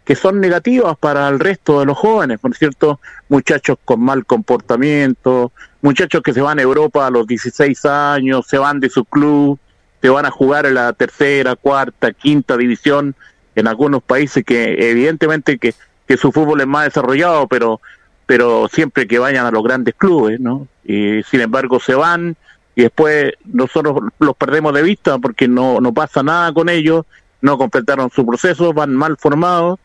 que 0.05 0.17
son 0.17 0.41
negativas 0.41 0.97
para 0.99 1.29
el 1.29 1.39
resto 1.39 1.81
de 1.81 1.87
los 1.87 1.97
jóvenes, 1.97 2.41
por 2.41 2.55
cierto, 2.57 3.01
muchachos 3.29 3.79
con 3.85 4.01
mal 4.01 4.27
comportamiento, 4.27 5.53
muchachos 5.81 6.23
que 6.23 6.33
se 6.33 6.41
van 6.41 6.59
a 6.59 6.63
Europa 6.63 7.07
a 7.07 7.11
los 7.11 7.27
16 7.27 7.85
años, 7.87 8.47
se 8.49 8.59
van 8.59 8.81
de 8.81 8.91
su 8.91 9.05
club, 9.05 9.59
se 10.01 10.09
van 10.09 10.27
a 10.27 10.31
jugar 10.31 10.67
en 10.67 10.75
la 10.75 10.93
tercera, 10.93 11.55
cuarta, 11.55 12.13
quinta 12.13 12.57
división 12.57 13.15
en 13.55 13.69
algunos 13.69 14.03
países 14.03 14.45
que 14.45 14.91
evidentemente 14.91 15.59
que, 15.59 15.75
que 16.07 16.17
su 16.17 16.33
fútbol 16.33 16.61
es 16.61 16.67
más 16.67 16.85
desarrollado, 16.85 17.47
pero 17.47 17.81
pero 18.27 18.69
siempre 18.69 19.07
que 19.07 19.19
vayan 19.19 19.47
a 19.47 19.51
los 19.51 19.63
grandes 19.63 19.95
clubes, 19.95 20.41
¿no? 20.41 20.67
Y 20.85 21.23
sin 21.25 21.41
embargo 21.41 21.79
se 21.81 21.95
van 21.95 22.37
y 22.75 22.83
después 22.83 23.35
nosotros 23.45 24.01
los 24.19 24.37
perdemos 24.37 24.73
de 24.73 24.83
vista 24.83 25.19
porque 25.19 25.49
no, 25.49 25.81
no 25.81 25.93
pasa 25.93 26.23
nada 26.23 26.53
con 26.55 26.69
ellos, 26.69 27.05
no 27.41 27.59
completaron 27.59 28.11
su 28.11 28.25
proceso, 28.25 28.73
van 28.73 28.95
mal 28.95 29.17
formados 29.19 29.79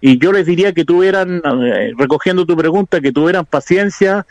y 0.00 0.18
yo 0.18 0.32
les 0.32 0.46
diría 0.46 0.72
que 0.72 0.84
tuvieran, 0.84 1.40
eh, 1.44 1.92
recogiendo 1.96 2.44
tu 2.44 2.56
pregunta, 2.56 3.00
que 3.00 3.12
tuvieran 3.12 3.46
paciencia, 3.46 4.26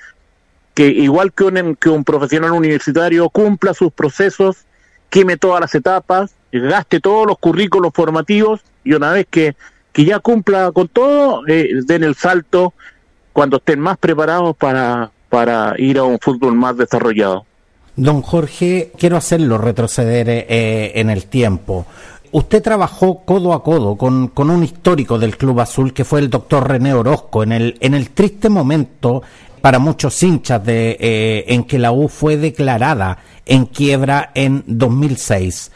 que 0.74 0.88
igual 0.88 1.34
que 1.34 1.44
un, 1.46 1.76
que 1.76 1.90
un 1.90 2.04
profesional 2.04 2.52
universitario 2.52 3.30
cumpla 3.30 3.74
sus 3.74 3.92
procesos, 3.92 4.58
queme 5.10 5.38
todas 5.38 5.62
las 5.62 5.76
etapas, 5.76 6.36
gaste 6.52 7.00
todos 7.00 7.28
los 7.28 7.38
currículos 7.38 7.92
formativos 7.94 8.62
y 8.84 8.94
una 8.94 9.12
vez 9.12 9.28
que, 9.30 9.56
que 9.92 10.06
ya 10.06 10.20
cumpla 10.20 10.72
con 10.72 10.88
todo, 10.88 11.48
eh, 11.48 11.70
den 11.86 12.04
el 12.04 12.16
salto 12.16 12.74
cuando 13.32 13.58
estén 13.58 13.80
más 13.80 13.98
preparados 13.98 14.56
para, 14.56 15.12
para 15.30 15.74
ir 15.78 15.98
a 15.98 16.04
un 16.04 16.20
fútbol 16.20 16.54
más 16.54 16.78
desarrollado. 16.78 17.46
Don 17.96 18.24
Jorge, 18.24 18.92
quiero 18.98 19.18
hacerlo 19.18 19.60
retroceder 19.60 20.28
eh, 20.30 20.94
en 20.96 21.12
el 21.12 21.26
tiempo. 21.26 21.86
Usted 22.34 22.64
trabajó 22.64 23.24
codo 23.26 23.54
a 23.54 23.64
codo 23.64 23.96
con, 23.96 24.28
con, 24.30 24.50
un 24.50 24.64
histórico 24.64 25.20
del 25.20 25.38
Club 25.38 25.60
Azul 25.60 25.94
que 25.94 26.04
fue 26.04 26.20
el 26.20 26.32
doctor 26.32 26.68
René 26.68 26.92
Orozco 26.92 27.44
en 27.44 27.52
el, 27.52 27.78
en 27.80 27.94
el 27.94 28.10
triste 28.10 28.50
momento 28.50 29.22
para 29.62 29.78
muchos 29.78 30.22
hinchas 30.24 30.66
de, 30.66 30.98
eh, 31.00 31.46
en 31.50 31.64
que 31.64 31.78
la 31.78 31.92
U 31.92 32.08
fue 32.08 32.38
declarada 32.38 33.20
en 33.46 33.68
quiebra 33.68 34.32
en 34.34 34.64
2006. 34.66 35.72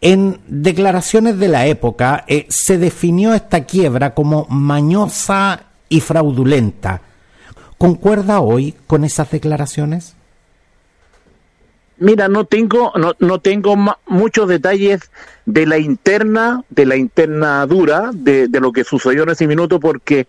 En 0.00 0.38
declaraciones 0.46 1.38
de 1.38 1.48
la 1.48 1.66
época 1.66 2.24
eh, 2.28 2.46
se 2.48 2.78
definió 2.78 3.34
esta 3.34 3.64
quiebra 3.64 4.14
como 4.14 4.46
mañosa 4.48 5.64
y 5.88 5.98
fraudulenta. 5.98 7.02
¿Concuerda 7.78 8.40
hoy 8.40 8.76
con 8.86 9.04
esas 9.04 9.28
declaraciones? 9.30 10.15
Mira, 11.98 12.28
no 12.28 12.44
tengo, 12.44 12.92
no, 12.96 13.14
no 13.18 13.40
tengo 13.40 13.76
muchos 14.06 14.48
detalles 14.48 15.10
de 15.46 15.66
la 15.66 15.78
interna, 15.78 16.62
de 16.68 16.84
la 16.84 16.96
interna 16.96 17.64
dura, 17.66 18.10
de, 18.12 18.48
de, 18.48 18.60
lo 18.60 18.72
que 18.72 18.84
sucedió 18.84 19.22
en 19.22 19.30
ese 19.30 19.46
minuto, 19.46 19.80
porque 19.80 20.26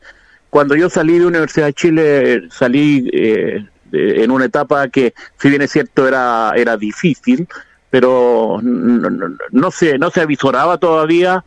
cuando 0.50 0.76
yo 0.76 0.90
salí 0.90 1.20
de 1.20 1.26
Universidad 1.26 1.68
de 1.68 1.74
Chile, 1.74 2.44
salí 2.50 3.10
eh, 3.12 3.66
en 3.92 4.32
una 4.32 4.46
etapa 4.46 4.88
que, 4.88 5.14
si 5.40 5.50
bien 5.50 5.62
es 5.62 5.72
cierto, 5.72 6.08
era, 6.08 6.54
era 6.56 6.78
difícil, 6.78 7.48
pero 7.90 8.60
no, 8.62 9.10
no, 9.10 9.36
no 9.52 9.72
se, 9.72 9.98
no 9.98 10.10
se 10.10 10.22
avisoraba 10.22 10.78
todavía 10.78 11.44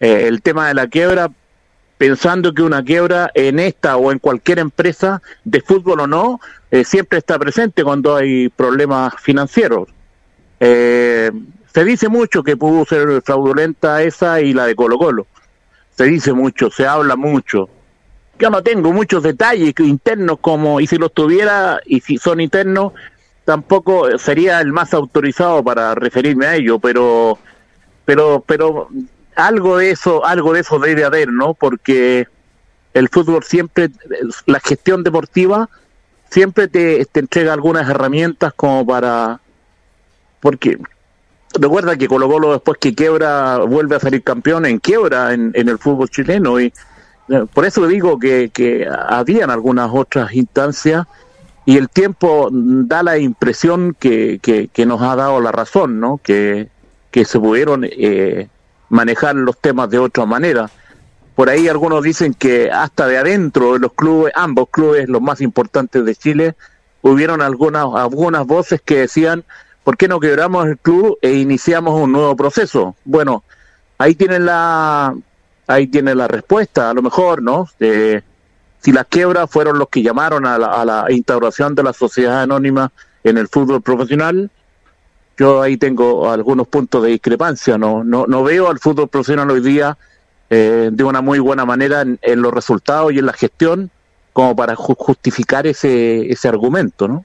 eh, 0.00 0.24
el 0.26 0.42
tema 0.42 0.68
de 0.68 0.74
la 0.74 0.88
quiebra, 0.88 1.30
pensando 2.02 2.52
que 2.52 2.62
una 2.62 2.82
quiebra 2.82 3.30
en 3.32 3.60
esta 3.60 3.96
o 3.96 4.10
en 4.10 4.18
cualquier 4.18 4.58
empresa, 4.58 5.22
de 5.44 5.60
fútbol 5.60 6.00
o 6.00 6.06
no, 6.08 6.40
eh, 6.72 6.82
siempre 6.82 7.20
está 7.20 7.38
presente 7.38 7.84
cuando 7.84 8.16
hay 8.16 8.48
problemas 8.48 9.14
financieros. 9.20 9.88
Eh, 10.58 11.30
se 11.72 11.84
dice 11.84 12.08
mucho 12.08 12.42
que 12.42 12.56
pudo 12.56 12.84
ser 12.86 13.22
fraudulenta 13.22 14.02
esa 14.02 14.40
y 14.40 14.52
la 14.52 14.66
de 14.66 14.74
Colo 14.74 14.98
Colo. 14.98 15.28
Se 15.96 16.02
dice 16.06 16.32
mucho, 16.32 16.72
se 16.72 16.88
habla 16.88 17.14
mucho. 17.14 17.68
Yo 18.36 18.50
no 18.50 18.64
tengo 18.64 18.92
muchos 18.92 19.22
detalles 19.22 19.72
internos 19.78 20.38
como, 20.40 20.80
y 20.80 20.88
si 20.88 20.96
los 20.96 21.12
tuviera, 21.12 21.78
y 21.86 22.00
si 22.00 22.18
son 22.18 22.40
internos, 22.40 22.94
tampoco 23.44 24.18
sería 24.18 24.60
el 24.60 24.72
más 24.72 24.92
autorizado 24.92 25.62
para 25.62 25.94
referirme 25.94 26.46
a 26.46 26.56
ello, 26.56 26.80
pero, 26.80 27.38
pero, 28.04 28.42
pero 28.44 28.88
algo 29.36 29.78
de 29.78 29.90
eso, 29.90 30.24
algo 30.24 30.52
de 30.52 30.60
eso 30.60 30.78
debe 30.78 31.04
haber, 31.04 31.28
¿no? 31.32 31.54
Porque 31.54 32.26
el 32.94 33.08
fútbol 33.08 33.42
siempre, 33.44 33.90
la 34.46 34.60
gestión 34.60 35.02
deportiva 35.02 35.68
siempre 36.30 36.68
te, 36.68 37.04
te 37.06 37.20
entrega 37.20 37.52
algunas 37.52 37.88
herramientas 37.88 38.52
como 38.54 38.86
para, 38.86 39.40
porque 40.40 40.78
recuerda 41.54 41.96
que 41.96 42.08
Colo 42.08 42.28
Colo 42.28 42.52
después 42.52 42.78
que 42.78 42.94
quiebra 42.94 43.58
vuelve 43.58 43.96
a 43.96 44.00
salir 44.00 44.22
campeón 44.22 44.64
en 44.66 44.78
quiebra 44.78 45.34
en, 45.34 45.52
en 45.54 45.68
el 45.68 45.78
fútbol 45.78 46.08
chileno 46.08 46.58
y 46.58 46.72
eh, 47.28 47.46
por 47.52 47.64
eso 47.64 47.86
digo 47.86 48.18
que, 48.18 48.50
que 48.52 48.86
habían 49.08 49.50
algunas 49.50 49.90
otras 49.92 50.32
instancias 50.34 51.06
y 51.64 51.76
el 51.76 51.88
tiempo 51.88 52.48
da 52.50 53.02
la 53.02 53.18
impresión 53.18 53.94
que, 53.98 54.40
que, 54.40 54.86
nos 54.86 55.00
ha 55.00 55.14
dado 55.14 55.40
la 55.40 55.52
razón, 55.52 56.00
¿no? 56.00 56.18
Que, 56.20 56.68
que 57.12 57.24
se 57.24 57.38
pudieron 57.38 57.84
eh, 57.84 58.48
manejar 58.92 59.34
los 59.34 59.56
temas 59.58 59.88
de 59.88 59.98
otra 59.98 60.26
manera. 60.26 60.70
Por 61.34 61.48
ahí 61.48 61.66
algunos 61.66 62.04
dicen 62.04 62.34
que 62.34 62.70
hasta 62.70 63.06
de 63.06 63.16
adentro 63.16 63.72
de 63.72 63.78
los 63.78 63.94
clubes, 63.94 64.34
ambos 64.36 64.68
clubes, 64.70 65.08
los 65.08 65.22
más 65.22 65.40
importantes 65.40 66.04
de 66.04 66.14
Chile, 66.14 66.54
hubieron 67.00 67.40
algunas, 67.40 67.86
algunas 67.94 68.46
voces 68.46 68.82
que 68.84 68.98
decían, 68.98 69.44
¿por 69.82 69.96
qué 69.96 70.08
no 70.08 70.20
quebramos 70.20 70.66
el 70.66 70.76
club 70.76 71.16
e 71.22 71.32
iniciamos 71.32 71.98
un 71.98 72.12
nuevo 72.12 72.36
proceso? 72.36 72.94
Bueno, 73.06 73.44
ahí 73.96 74.14
tienen 74.14 74.44
la, 74.44 75.14
ahí 75.66 75.86
tienen 75.86 76.18
la 76.18 76.28
respuesta, 76.28 76.90
a 76.90 76.94
lo 76.94 77.00
mejor, 77.00 77.42
¿no? 77.42 77.66
Eh, 77.80 78.20
si 78.82 78.92
las 78.92 79.06
quiebras 79.06 79.50
fueron 79.50 79.78
los 79.78 79.88
que 79.88 80.02
llamaron 80.02 80.46
a 80.46 80.58
la, 80.58 80.66
a 80.66 80.84
la 80.84 81.06
instauración 81.08 81.74
de 81.74 81.82
la 81.82 81.94
sociedad 81.94 82.42
anónima 82.42 82.92
en 83.24 83.38
el 83.38 83.48
fútbol 83.48 83.80
profesional, 83.80 84.50
yo 85.42 85.60
ahí 85.60 85.76
tengo 85.76 86.30
algunos 86.30 86.68
puntos 86.68 87.02
de 87.02 87.10
discrepancia. 87.10 87.76
No, 87.76 88.04
no, 88.04 88.26
no 88.28 88.44
veo 88.44 88.70
al 88.70 88.78
fútbol 88.78 89.08
profesional 89.08 89.50
hoy 89.50 89.60
día 89.60 89.98
eh, 90.48 90.90
de 90.92 91.04
una 91.04 91.20
muy 91.20 91.40
buena 91.40 91.64
manera 91.64 92.02
en, 92.02 92.42
los 92.42 92.54
resultados 92.54 93.12
y 93.12 93.18
en 93.18 93.26
la 93.26 93.32
gestión 93.32 93.90
como 94.32 94.54
para 94.54 94.76
ju 94.76 94.94
justificar 94.94 95.66
ese, 95.66 96.30
ese 96.30 96.46
argumento, 96.48 97.08
¿no? 97.08 97.24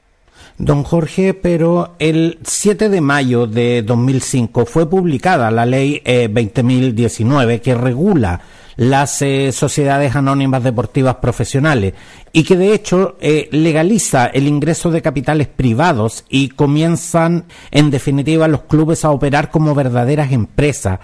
Don 0.57 0.83
Jorge, 0.83 1.35
pero 1.35 1.93
el 1.99 2.39
7 2.43 2.89
de 2.89 3.01
mayo 3.01 3.45
de 3.45 3.83
2005 3.83 4.65
fue 4.65 4.89
publicada 4.89 5.51
la 5.51 5.67
ley 5.67 6.01
eh, 6.03 6.27
20.019 6.27 7.61
que 7.61 7.75
regula 7.75 8.41
las 8.77 9.21
eh, 9.23 9.51
sociedades 9.51 10.15
anónimas 10.15 10.63
deportivas 10.63 11.15
profesionales 11.15 11.93
y 12.31 12.43
que 12.43 12.55
de 12.55 12.73
hecho 12.73 13.17
eh, 13.19 13.49
legaliza 13.51 14.27
el 14.27 14.47
ingreso 14.47 14.91
de 14.91 15.01
capitales 15.01 15.47
privados 15.47 16.23
y 16.29 16.49
comienzan 16.49 17.45
en 17.71 17.89
definitiva 17.89 18.47
los 18.47 18.61
clubes 18.61 19.03
a 19.03 19.09
operar 19.09 19.49
como 19.49 19.73
verdaderas 19.73 20.31
empresas. 20.31 20.99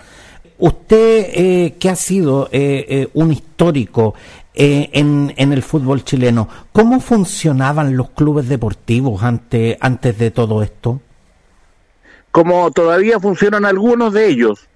Usted 0.60 1.30
eh, 1.34 1.76
que 1.80 1.90
ha 1.90 1.96
sido 1.96 2.48
eh, 2.52 3.10
un 3.16 3.34
histórico 3.34 4.14
en, 4.54 5.34
en, 5.36 5.52
el 5.52 5.64
fútbol 5.64 6.04
chileno, 6.04 6.48
¿cómo 6.72 7.00
funcionaban 7.00 7.98
los 7.98 8.12
clubes 8.12 8.48
deportivos 8.48 9.24
ante, 9.24 9.80
antes 9.82 10.16
de 10.20 10.30
todo 10.30 10.62
esto? 10.62 11.02
Como 12.30 12.70
todavía 12.70 13.20
funcionan 13.20 13.66
algunos 13.66 14.14
de 14.14 14.28
ellos. 14.28 14.68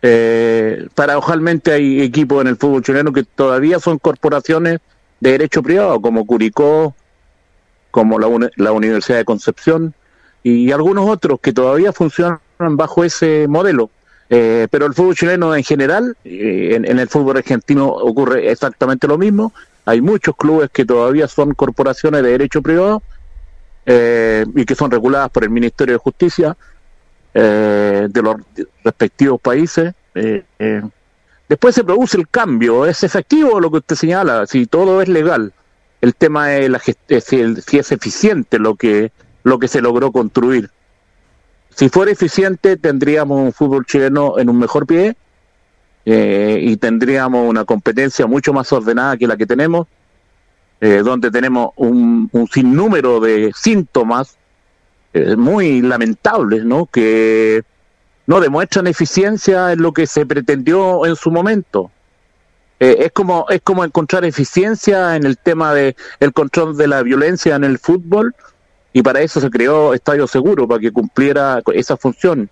Eh, 0.00 0.86
paradojalmente 0.94 1.72
hay 1.72 2.02
equipos 2.02 2.40
en 2.42 2.48
el 2.48 2.56
fútbol 2.56 2.82
chileno 2.82 3.12
que 3.12 3.24
todavía 3.24 3.80
son 3.80 3.98
corporaciones 3.98 4.78
de 5.20 5.32
derecho 5.32 5.62
privado, 5.62 6.00
como 6.00 6.24
Curicó, 6.24 6.94
como 7.90 8.18
la, 8.18 8.28
la 8.56 8.72
Universidad 8.72 9.18
de 9.18 9.24
Concepción 9.24 9.94
y 10.42 10.70
algunos 10.70 11.08
otros 11.08 11.40
que 11.40 11.52
todavía 11.52 11.92
funcionan 11.92 12.40
bajo 12.58 13.04
ese 13.04 13.46
modelo. 13.48 13.90
Eh, 14.30 14.68
pero 14.70 14.86
el 14.86 14.94
fútbol 14.94 15.14
chileno 15.14 15.54
en 15.56 15.64
general, 15.64 16.16
eh, 16.24 16.72
en, 16.74 16.98
el 16.98 17.08
fútbol 17.08 17.38
argentino 17.38 17.88
ocurre 17.88 18.50
exactamente 18.50 19.08
lo 19.08 19.16
mismo. 19.16 19.52
Hay 19.86 20.00
muchos 20.02 20.36
clubes 20.36 20.68
que 20.70 20.84
todavía 20.84 21.28
son 21.28 21.54
corporaciones 21.54 22.22
de 22.22 22.30
derecho 22.30 22.60
privado 22.60 23.02
eh, 23.86 24.44
y 24.54 24.66
que 24.66 24.74
son 24.74 24.90
reguladas 24.90 25.30
por 25.30 25.44
el 25.44 25.50
Ministerio 25.50 25.94
de 25.94 25.98
Justicia 25.98 26.56
eh, 27.34 28.08
de 28.08 28.22
los 28.22 28.36
respectivos 28.84 29.40
países. 29.40 29.94
Eh, 30.14 30.42
después 31.48 31.74
se 31.74 31.84
produce 31.84 32.16
el 32.16 32.28
cambio. 32.28 32.86
Es 32.86 33.02
efectivo 33.04 33.60
lo 33.60 33.70
que 33.70 33.78
usted 33.78 33.96
señala, 33.96 34.46
si 34.46 34.66
todo 34.66 35.00
es 35.02 35.08
legal. 35.08 35.52
El 36.00 36.14
tema 36.14 36.54
es 36.54 36.70
la 36.70 36.78
si, 36.78 36.94
si 37.20 37.78
es 37.78 37.92
eficiente 37.92 38.58
lo 38.58 38.76
que 38.76 39.10
lo 39.42 39.58
que 39.58 39.68
se 39.68 39.80
logró 39.80 40.12
construir. 40.12 40.70
Si 41.74 41.88
fuera 41.88 42.10
eficiente, 42.10 42.76
tendríamos 42.76 43.40
un 43.40 43.52
fútbol 43.52 43.86
chileno 43.86 44.38
en 44.38 44.48
un 44.48 44.58
mejor 44.58 44.86
pie 44.86 45.16
eh, 46.04 46.58
y 46.60 46.76
tendríamos 46.76 47.48
una 47.48 47.64
competencia 47.64 48.26
mucho 48.26 48.52
más 48.52 48.72
ordenada 48.72 49.16
que 49.16 49.26
la 49.26 49.36
que 49.36 49.46
tenemos, 49.46 49.86
eh, 50.80 51.02
donde 51.04 51.30
tenemos 51.30 51.70
un, 51.76 52.28
un, 52.32 52.48
sinnúmero 52.48 53.20
de 53.20 53.52
síntomas 53.54 54.37
eh, 55.12 55.36
muy 55.36 55.80
lamentables, 55.80 56.64
¿no? 56.64 56.86
Que 56.86 57.62
no 58.26 58.40
demuestran 58.40 58.86
eficiencia 58.86 59.72
en 59.72 59.82
lo 59.82 59.92
que 59.92 60.06
se 60.06 60.26
pretendió 60.26 61.06
en 61.06 61.16
su 61.16 61.30
momento. 61.30 61.90
Eh, 62.80 62.96
es 63.00 63.12
como 63.12 63.46
es 63.48 63.60
como 63.62 63.84
encontrar 63.84 64.24
eficiencia 64.24 65.16
en 65.16 65.24
el 65.24 65.38
tema 65.38 65.74
de 65.74 65.96
el 66.20 66.32
control 66.32 66.76
de 66.76 66.86
la 66.86 67.02
violencia 67.02 67.56
en 67.56 67.64
el 67.64 67.78
fútbol 67.78 68.34
y 68.92 69.02
para 69.02 69.20
eso 69.20 69.40
se 69.40 69.50
creó 69.50 69.94
Estadio 69.94 70.28
Seguro 70.28 70.68
para 70.68 70.80
que 70.80 70.92
cumpliera 70.92 71.60
esa 71.74 71.96
función 71.96 72.48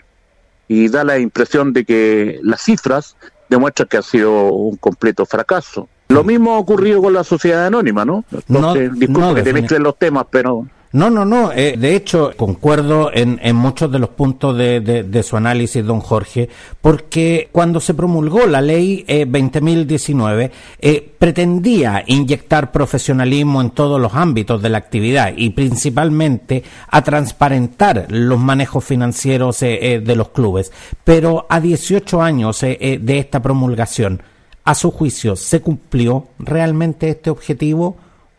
y 0.66 0.88
da 0.88 1.04
la 1.04 1.18
impresión 1.18 1.72
de 1.72 1.84
que 1.84 2.40
las 2.42 2.62
cifras 2.62 3.16
demuestran 3.48 3.88
que 3.88 3.98
ha 3.98 4.02
sido 4.02 4.52
un 4.52 4.76
completo 4.76 5.26
fracaso. 5.26 5.88
Lo 6.08 6.24
mismo 6.24 6.54
ha 6.54 6.58
ocurrido 6.58 7.02
con 7.02 7.12
la 7.12 7.22
sociedad 7.22 7.66
anónima, 7.66 8.04
¿no? 8.04 8.24
Entonces, 8.30 8.90
no, 8.90 8.96
disculpe 8.96 9.42
que 9.42 9.62
te 9.62 9.78
los 9.78 9.98
temas, 9.98 10.26
pero 10.30 10.66
no, 10.92 11.10
no, 11.10 11.24
no. 11.24 11.52
Eh, 11.52 11.76
de 11.76 11.96
hecho, 11.96 12.32
concuerdo 12.36 13.10
en, 13.12 13.38
muchos 13.56 13.90
de 13.90 13.98
los 13.98 14.10
puntos 14.10 14.56
de, 14.56 15.22
su 15.22 15.36
análisis, 15.36 15.84
don 15.84 16.00
Jorge, 16.00 16.48
porque 16.80 17.48
cuando 17.52 17.80
se 17.80 17.94
promulgó 17.94 18.46
la 18.46 18.60
ley 18.60 19.04
20.019, 19.06 20.44
eh, 20.44 20.50
eh, 20.80 21.12
pretendía 21.18 22.04
inyectar 22.06 22.72
profesionalismo 22.72 23.60
en 23.60 23.70
todos 23.70 24.00
los 24.00 24.14
ámbitos 24.14 24.62
de 24.62 24.68
la 24.68 24.78
actividad 24.78 25.32
y 25.36 25.50
principalmente 25.50 26.62
a 26.88 27.02
transparentar 27.02 28.06
los 28.08 28.38
manejos 28.38 28.84
financieros 28.84 29.60
de 29.60 30.14
los 30.16 30.28
clubes. 30.28 30.72
Pero 31.04 31.46
a 31.48 31.60
18 31.60 32.22
años 32.22 32.60
de 32.60 33.18
esta 33.18 33.42
promulgación, 33.42 34.22
a 34.64 34.74
su 34.74 34.90
juicio, 34.90 35.36
¿se 35.36 35.60
cumplió 35.60 36.28
realmente 36.38 37.08
este 37.08 37.30
objetivo? 37.30 37.96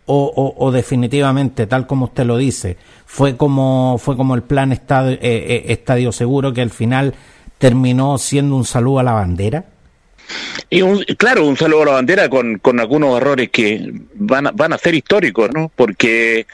O, 0.09 0.71
definitivamente, 0.71 1.67
tal 1.67 1.85
como 1.85 2.05
usted 2.05 2.25
lo 2.25 2.37
dice, 2.37 2.77
fue 3.05 3.35
como, 3.35 3.97
fue 4.01 4.15
como 4.15 4.35
el 4.35 4.43
plan 4.43 4.71
estadio, 4.71 5.13
eh, 5.13 5.19
eh, 5.21 5.63
estadio 5.67 6.11
Seguro 6.11 6.53
que 6.53 6.61
al 6.61 6.69
final 6.69 7.13
terminó 7.57 8.17
siendo 8.17 8.55
un 8.55 8.65
saludo 8.65 8.99
a 8.99 9.03
la 9.03 9.11
bandera? 9.11 9.65
Y 10.69 10.81
claro, 11.15 11.45
un 11.45 11.57
saludo 11.57 11.83
a 11.83 11.85
la 11.85 11.91
bandera 11.93 12.29
con, 12.29 12.59
con 12.59 12.79
algunos 12.79 13.17
errores 13.17 13.49
que 13.49 13.91
van 14.15 14.47
a, 14.47 14.51
van 14.51 14.73
a 14.73 14.77
ser 14.77 14.95
históricos, 14.95 15.49
¿no? 15.53 15.71
Porque 15.75 16.45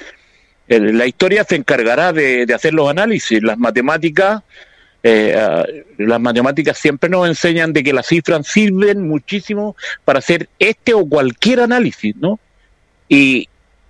la 0.67 1.05
historia 1.05 1.43
se 1.43 1.55
encargará 1.55 2.13
de, 2.13 2.48
hacer 2.53 2.74
los 2.74 2.89
análisis. 2.89 3.41
Las 3.41 3.57
matemáticas, 3.57 4.41
eh, 5.01 5.36
ah, 5.38 5.65
las 5.98 6.19
matemáticas 6.19 6.77
siempre 6.77 7.10
nos 7.10 7.27
enseñan 7.27 7.74
de 7.74 7.83
que 7.83 7.93
las 7.93 8.07
cifras 8.07 8.48
sirven 8.48 9.07
muchísimo 9.07 9.75
para 10.05 10.19
hacer 10.19 10.50
este 10.60 10.93
o 10.93 11.05
cualquier 11.05 11.62
análisis, 11.62 12.15
¿no? 12.15 12.39
Y, 13.13 13.48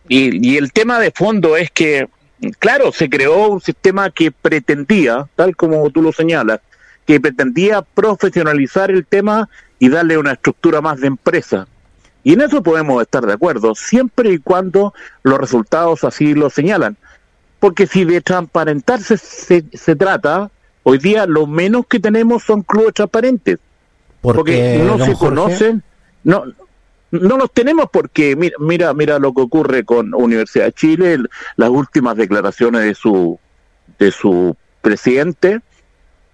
y, 0.10 0.58
el 0.58 0.74
tema 0.74 1.00
de 1.00 1.12
fondo 1.12 1.56
es 1.56 1.72
que, 1.72 2.10
claro, 2.60 2.92
se 2.92 3.10
creó 3.10 3.48
un 3.48 3.62
sistema 3.62 4.10
que 4.10 4.32
pretendía, 4.32 5.30
tal 5.38 5.56
como 5.56 5.89
tú 5.92 6.01
lo 6.01 6.12
señalas, 6.12 6.60
que 7.06 7.22
pretendía 7.22 7.82
profesionalizar 7.84 8.92
el 8.92 9.06
tema 9.06 9.48
y 9.80 9.88
darle 9.88 10.18
una 10.18 10.34
estructura 10.34 10.82
más 10.82 11.00
de 11.00 11.08
empresa. 11.08 11.68
Y 12.25 12.34
en 12.34 12.42
eso 12.42 12.62
podemos 12.62 13.01
estar 13.01 13.25
de 13.25 13.32
acuerdo, 13.32 13.75
siempre 13.75 14.34
y 14.34 14.39
cuando 14.39 14.94
los 15.24 15.38
resultados 15.38 16.03
así 16.03 16.34
lo 16.34 16.50
señalan. 16.50 16.98
Porque 17.62 17.88
si 17.88 18.03
de 18.03 18.20
transparentarse 18.20 19.18
se, 19.18 19.63
se 19.72 19.96
trata, 19.96 20.51
hoy 20.84 20.98
día 20.98 21.25
lo 21.25 21.48
menos 21.48 21.86
que 21.88 22.01
tenemos 22.01 22.44
son 22.44 22.62
clubes 22.62 22.94
transparentes. 22.94 23.58
porque 24.22 24.84
no 24.86 25.03
se 25.06 25.13
conocen, 25.13 25.82
no, 26.25 26.44
no 27.13 27.38
los 27.38 27.51
tenemos 27.51 27.88
porque 27.91 28.36
mira, 28.36 28.55
mira, 28.60 28.93
mira 28.93 29.20
lo 29.20 29.34
que 29.34 29.41
ocurre 29.41 29.86
con 29.86 30.13
Universidad 30.15 30.65
de 30.65 30.74
Chile, 30.74 31.20
las 31.55 31.70
últimas 31.70 32.17
declaraciones 32.17 32.84
de 32.84 32.96
su 32.96 33.39
de 34.00 34.12
su 34.12 34.58
presidente 34.82 35.62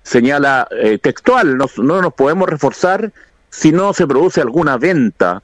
señala 0.03 0.67
eh, 0.71 0.97
textual, 0.97 1.57
no, 1.57 1.65
no 1.77 2.01
nos 2.01 2.13
podemos 2.13 2.49
reforzar 2.49 3.11
si 3.49 3.71
no 3.71 3.93
se 3.93 4.07
produce 4.07 4.39
alguna 4.39 4.77
venta. 4.77 5.43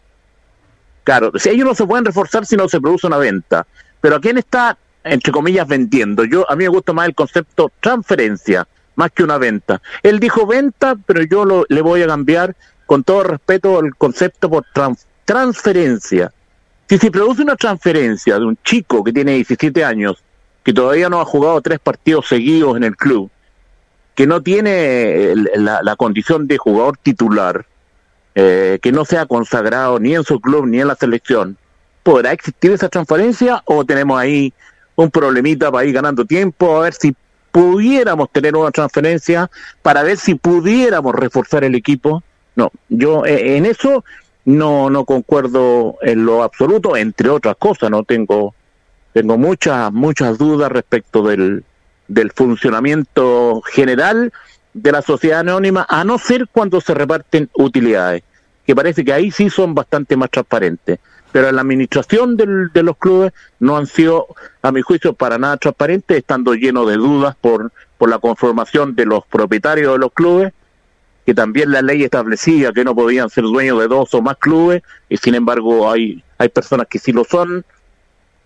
Claro, 1.04 1.32
si 1.36 1.50
ellos 1.50 1.68
no 1.68 1.76
se 1.76 1.86
pueden 1.86 2.06
reforzar 2.06 2.46
si 2.46 2.56
no 2.56 2.70
se 2.70 2.80
produce 2.80 3.06
una 3.06 3.18
venta. 3.18 3.68
Pero 4.00 4.16
¿a 4.16 4.22
quién 4.22 4.38
está, 4.38 4.78
entre 5.04 5.34
comillas, 5.34 5.68
vendiendo? 5.68 6.24
Yo 6.24 6.50
A 6.50 6.56
mí 6.56 6.64
me 6.64 6.70
gusta 6.70 6.94
más 6.94 7.08
el 7.08 7.14
concepto 7.14 7.72
transferencia, 7.82 8.68
más 8.96 9.12
que 9.12 9.24
una 9.24 9.38
venta. 9.38 9.82
Él 10.02 10.20
dijo 10.20 10.48
venta, 10.48 10.96
pero 11.06 11.24
yo 11.24 11.44
lo, 11.44 11.66
le 11.68 11.82
voy 11.82 12.02
a 12.04 12.08
cambiar 12.08 12.56
con 12.86 13.04
todo 13.04 13.24
respeto 13.24 13.82
el 13.82 13.96
concepto 13.96 14.50
por 14.50 14.64
transferencia 14.74 15.15
transferencia. 15.26 16.32
Si 16.88 16.98
se 16.98 17.12
produce 17.12 17.42
una 17.42 17.56
transferencia 17.56 18.38
de 18.38 18.46
un 18.46 18.58
chico 18.64 19.04
que 19.04 19.12
tiene 19.12 19.34
17 19.34 19.84
años, 19.84 20.24
que 20.64 20.74
todavía 20.74 21.10
no 21.10 21.20
ha 21.20 21.26
jugado 21.26 21.62
tres 21.62 21.80
partidos 21.80 22.28
seguidos 22.28 22.78
en 22.78 22.84
el 22.84 22.96
club, 22.96 23.30
que 24.14 24.26
no 24.26 24.42
tiene 24.42 25.34
la, 25.36 25.96
condición 25.98 26.48
de 26.48 26.58
jugador 26.58 26.98
titular, 26.98 27.66
eh, 28.34 28.80
que 28.82 28.92
no 28.92 29.04
sea 29.04 29.26
consagrado 29.26 30.00
ni 30.00 30.16
en 30.16 30.24
su 30.24 30.40
club 30.40 30.68
ni 30.68 30.80
en 30.80 30.88
la 30.88 30.96
selección, 30.96 31.58
¿podrá 32.04 32.32
existir 32.32 32.72
esa 32.72 32.88
transferencia 32.88 33.62
o 33.66 33.84
tenemos 33.84 34.20
ahí 34.20 34.54
un 34.96 35.10
problemita 35.12 35.72
para 35.72 35.86
ir 35.86 35.94
ganando 35.94 36.24
tiempo? 36.24 36.78
A 36.78 36.84
ver 36.84 36.94
si 36.94 37.16
pudiéramos 37.52 38.30
tener 38.32 38.56
una 38.56 38.72
transferencia 38.72 39.50
para 39.82 40.04
ver 40.04 40.18
si 40.18 40.36
pudiéramos 40.36 41.16
reforzar 41.16 41.64
el 41.64 41.76
equipo. 41.76 42.24
No, 42.56 42.72
yo 42.90 43.26
eh, 43.26 43.58
en 43.58 43.66
eso 43.66 44.04
no 44.46 44.90
no 44.90 45.06
concuerdo 45.06 45.98
en 46.02 46.26
lo 46.26 46.44
absoluto 46.44 46.96
entre 46.96 47.30
otras 47.30 47.56
cosas 47.58 47.90
no 47.90 48.04
tengo 48.04 48.54
tengo 49.14 49.38
muchas 49.38 49.92
muchas 49.92 50.38
dudas 50.38 50.72
respecto 50.72 51.24
del 51.24 51.64
del 52.08 52.32
funcionamiento 52.32 53.62
general 53.62 54.32
de 54.74 54.92
la 54.92 55.02
sociedad 55.02 55.40
anónima 55.40 55.86
a 55.90 56.04
no 56.04 56.18
ser 56.20 56.48
cuando 56.52 56.80
se 56.80 56.94
reparten 56.94 57.50
utilidades 57.54 58.24
que 58.66 58.76
parece 58.76 59.06
que 59.06 59.14
ahí 59.14 59.32
sí 59.32 59.50
son 59.50 59.76
bastante 59.76 60.18
más 60.18 60.32
transparentes. 60.32 61.00
Pero 61.32 61.50
en 61.50 61.56
la 61.56 61.62
administración 61.62 62.38
del, 62.38 62.72
de 62.74 62.84
los 62.84 62.98
clubes 62.98 63.34
no 63.60 63.78
han 63.78 63.88
sido 63.88 64.28
a 64.62 64.72
mi 64.72 64.82
juicio 64.82 65.14
para 65.14 65.38
nada 65.38 65.58
transparentes 65.58 66.18
estando 66.18 66.54
llenos 66.54 66.88
de 66.88 66.96
dudas 66.96 67.36
por 67.40 67.72
por 67.98 68.10
la 68.10 68.20
conformación 68.20 68.96
de 68.96 69.06
los 69.06 69.26
propietarios 69.26 69.94
de 69.94 70.00
los 70.00 70.12
clubes 70.12 70.54
que 71.26 71.34
también 71.34 71.72
la 71.72 71.82
ley 71.82 72.04
establecía 72.04 72.72
que 72.72 72.84
no 72.84 72.96
podían 72.96 73.30
ser 73.30 73.46
dueños 73.46 73.80
de 73.80 73.88
dos 73.88 74.14
o 74.14 74.22
más 74.22 74.38
clubes, 74.38 74.84
y 75.10 75.18
sin 75.18 75.36
embargo 75.36 75.90
hay, 75.92 76.24
hay 76.38 76.50
personas 76.50 76.88
que 76.88 77.00
sí 77.00 77.12
lo 77.12 77.24
son, 77.24 77.66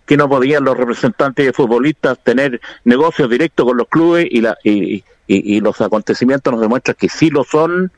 que 0.06 0.16
no 0.16 0.28
podían 0.28 0.64
los 0.64 0.76
representantes 0.76 1.46
de 1.46 1.52
futbolistas 1.52 2.18
tener 2.24 2.60
negocios 2.84 3.30
directos 3.30 3.66
con 3.66 3.76
los 3.76 3.86
clubes 3.86 4.26
y, 4.30 4.40
la, 4.40 4.56
y, 4.64 5.04
y, 5.28 5.60
los 5.60 5.80
acontecimientos 5.80 6.52
nos 6.52 6.60
demuestran 6.60 6.96
que 6.98 7.08
sí 7.08 7.30
lo 7.30 7.44
son. 7.44 7.92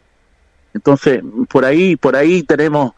Entonces, 0.75 1.23
por 1.49 1.65
ahí, 1.65 1.97
por 1.97 2.17
ahí 2.17 2.43
tenemos 2.43 2.93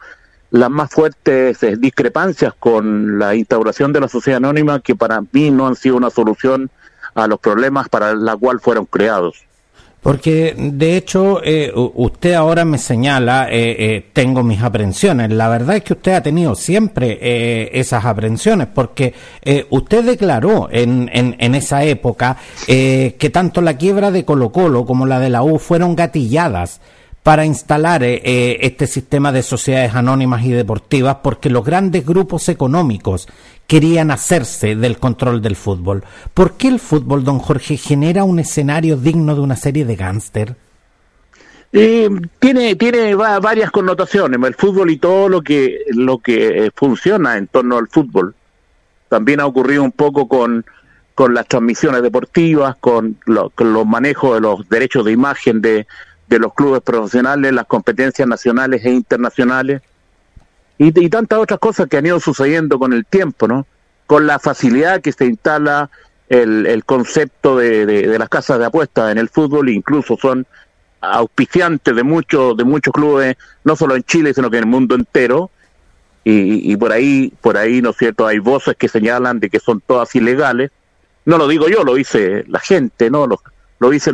las 0.51 0.69
más 0.69 0.89
fuertes 0.89 1.61
eh, 1.63 1.75
discrepancias 1.77 2.53
con 2.59 3.19
la 3.19 3.35
instauración 3.35 3.93
de 3.93 4.01
la 4.01 4.07
sociedad 4.07 4.37
anónima 4.37 4.79
que 4.81 4.95
para 4.95 5.21
mí 5.31 5.49
no 5.51 5.67
han 5.67 5.75
sido 5.75 5.95
una 5.95 6.09
solución 6.09 6.69
a 7.13 7.27
los 7.27 7.39
problemas 7.39 7.87
para 7.89 8.15
la 8.15 8.35
cual 8.35 8.59
fueron 8.59 8.85
creados. 8.85 9.45
Porque 10.05 10.53
de 10.55 10.97
hecho 10.97 11.41
eh, 11.43 11.71
usted 11.73 12.33
ahora 12.33 12.63
me 12.63 12.77
señala, 12.77 13.47
eh, 13.49 13.75
eh, 13.79 14.05
tengo 14.13 14.43
mis 14.43 14.61
aprensiones. 14.61 15.31
La 15.31 15.49
verdad 15.49 15.77
es 15.77 15.83
que 15.83 15.93
usted 15.93 16.13
ha 16.13 16.21
tenido 16.21 16.53
siempre 16.53 17.79
esas 17.79 18.05
aprensiones, 18.05 18.67
porque 18.67 19.15
usted 19.71 20.05
declaró 20.05 20.69
en, 20.71 21.09
en, 21.11 21.35
en 21.39 21.55
esa 21.55 21.83
época 21.85 22.37
que 22.67 23.31
tanto 23.33 23.61
la 23.61 23.77
quiebra 23.77 24.11
de 24.11 24.23
Colo 24.23 24.51
Colo 24.51 24.85
como 24.85 25.07
la 25.07 25.19
de 25.19 25.31
la 25.31 25.41
U 25.41 25.57
fueron 25.57 25.95
gatilladas 25.95 26.81
para 27.23 27.43
instalar 27.43 28.03
este 28.03 28.85
sistema 28.85 29.31
de 29.31 29.41
sociedades 29.41 29.95
anónimas 29.95 30.45
y 30.45 30.51
deportivas, 30.51 31.17
porque 31.23 31.49
los 31.49 31.65
grandes 31.65 32.05
grupos 32.05 32.47
económicos 32.47 33.27
querían 33.67 34.11
hacerse 34.11 34.75
del 34.75 34.97
control 34.97 35.41
del 35.41 35.55
fútbol. 35.55 36.03
¿Por 36.33 36.53
qué 36.53 36.67
el 36.67 36.79
fútbol, 36.79 37.23
don 37.23 37.39
Jorge, 37.39 37.77
genera 37.77 38.23
un 38.23 38.39
escenario 38.39 38.97
digno 38.97 39.35
de 39.35 39.41
una 39.41 39.55
serie 39.55 39.85
de 39.85 39.95
gángster? 39.95 40.55
Eh, 41.77 42.09
tiene 42.39 42.75
tiene 42.75 43.15
varias 43.15 43.69
connotaciones 43.69 44.39
el 44.41 44.55
fútbol 44.55 44.91
y 44.91 44.97
todo 44.97 45.27
lo 45.27 45.41
que 45.41 45.79
lo 45.89 46.19
que 46.19 46.67
eh, 46.67 46.71
funciona 46.73 47.35
en 47.37 47.47
torno 47.47 47.77
al 47.77 47.89
fútbol 47.89 48.33
también 49.09 49.41
ha 49.41 49.45
ocurrido 49.45 49.83
un 49.83 49.91
poco 49.91 50.29
con 50.29 50.63
con 51.15 51.33
las 51.33 51.45
transmisiones 51.47 52.01
deportivas 52.01 52.77
con, 52.77 53.17
con 53.55 53.73
los 53.73 53.85
manejos 53.85 54.35
de 54.35 54.41
los 54.41 54.69
derechos 54.69 55.03
de 55.03 55.11
imagen 55.11 55.59
de, 55.59 55.85
de 56.29 56.39
los 56.39 56.53
clubes 56.53 56.81
profesionales 56.81 57.51
las 57.51 57.65
competencias 57.65 58.25
nacionales 58.25 58.85
e 58.85 58.91
internacionales 58.91 59.81
y, 60.77 61.09
tantas 61.09 61.39
otras 61.39 61.59
cosas 61.59 61.87
que 61.87 61.97
han 61.97 62.05
ido 62.05 62.19
sucediendo 62.19 62.77
con 62.79 62.93
el 62.93 63.05
tiempo, 63.05 63.47
¿no? 63.47 63.65
Con 64.07 64.27
la 64.27 64.39
facilidad 64.39 65.01
que 65.01 65.11
se 65.11 65.25
instala 65.25 65.89
el, 66.29 66.65
el 66.65 66.83
concepto 66.85 67.57
de, 67.57 67.85
de, 67.85 68.19
las 68.19 68.29
casas 68.29 68.59
de 68.59 68.65
apuestas 68.65 69.11
en 69.11 69.17
el 69.17 69.29
fútbol, 69.29 69.69
incluso 69.69 70.17
son 70.17 70.45
auspiciantes 71.01 71.95
de 71.95 72.03
muchos 72.03 72.57
de 72.57 72.63
muchos 72.63 72.93
clubes, 72.93 73.37
no 73.63 73.75
solo 73.75 73.95
en 73.95 74.03
Chile, 74.03 74.33
sino 74.33 74.49
que 74.49 74.57
en 74.57 74.63
el 74.63 74.69
mundo 74.69 74.95
entero. 74.95 75.49
Y, 76.23 76.71
y, 76.71 76.75
por 76.75 76.91
ahí, 76.91 77.31
por 77.41 77.55
ahí, 77.55 77.83
¿no 77.83 77.91
es 77.91 77.97
cierto? 77.97 78.25
Hay 78.25 78.39
voces 78.39 78.75
que 78.75 78.87
señalan 78.87 79.39
de 79.39 79.49
que 79.49 79.59
son 79.59 79.81
todas 79.81 80.15
ilegales. 80.15 80.71
No 81.23 81.37
lo 81.37 81.47
digo 81.47 81.69
yo, 81.69 81.83
lo 81.83 81.93
dice 81.93 82.43
la 82.47 82.59
gente, 82.59 83.11
¿no? 83.11 83.27
Lo, 83.27 83.39
lo 83.79 83.89
dice 83.91 84.11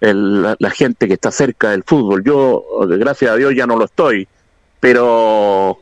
el, 0.00 0.42
la, 0.42 0.56
la, 0.58 0.70
gente 0.70 1.06
que 1.06 1.14
está 1.14 1.30
cerca 1.30 1.70
del 1.70 1.84
fútbol. 1.84 2.24
Yo, 2.24 2.64
gracias 2.98 3.30
a 3.30 3.36
Dios, 3.36 3.54
ya 3.54 3.66
no 3.66 3.76
lo 3.76 3.84
estoy 3.84 4.26
pero 4.82 5.78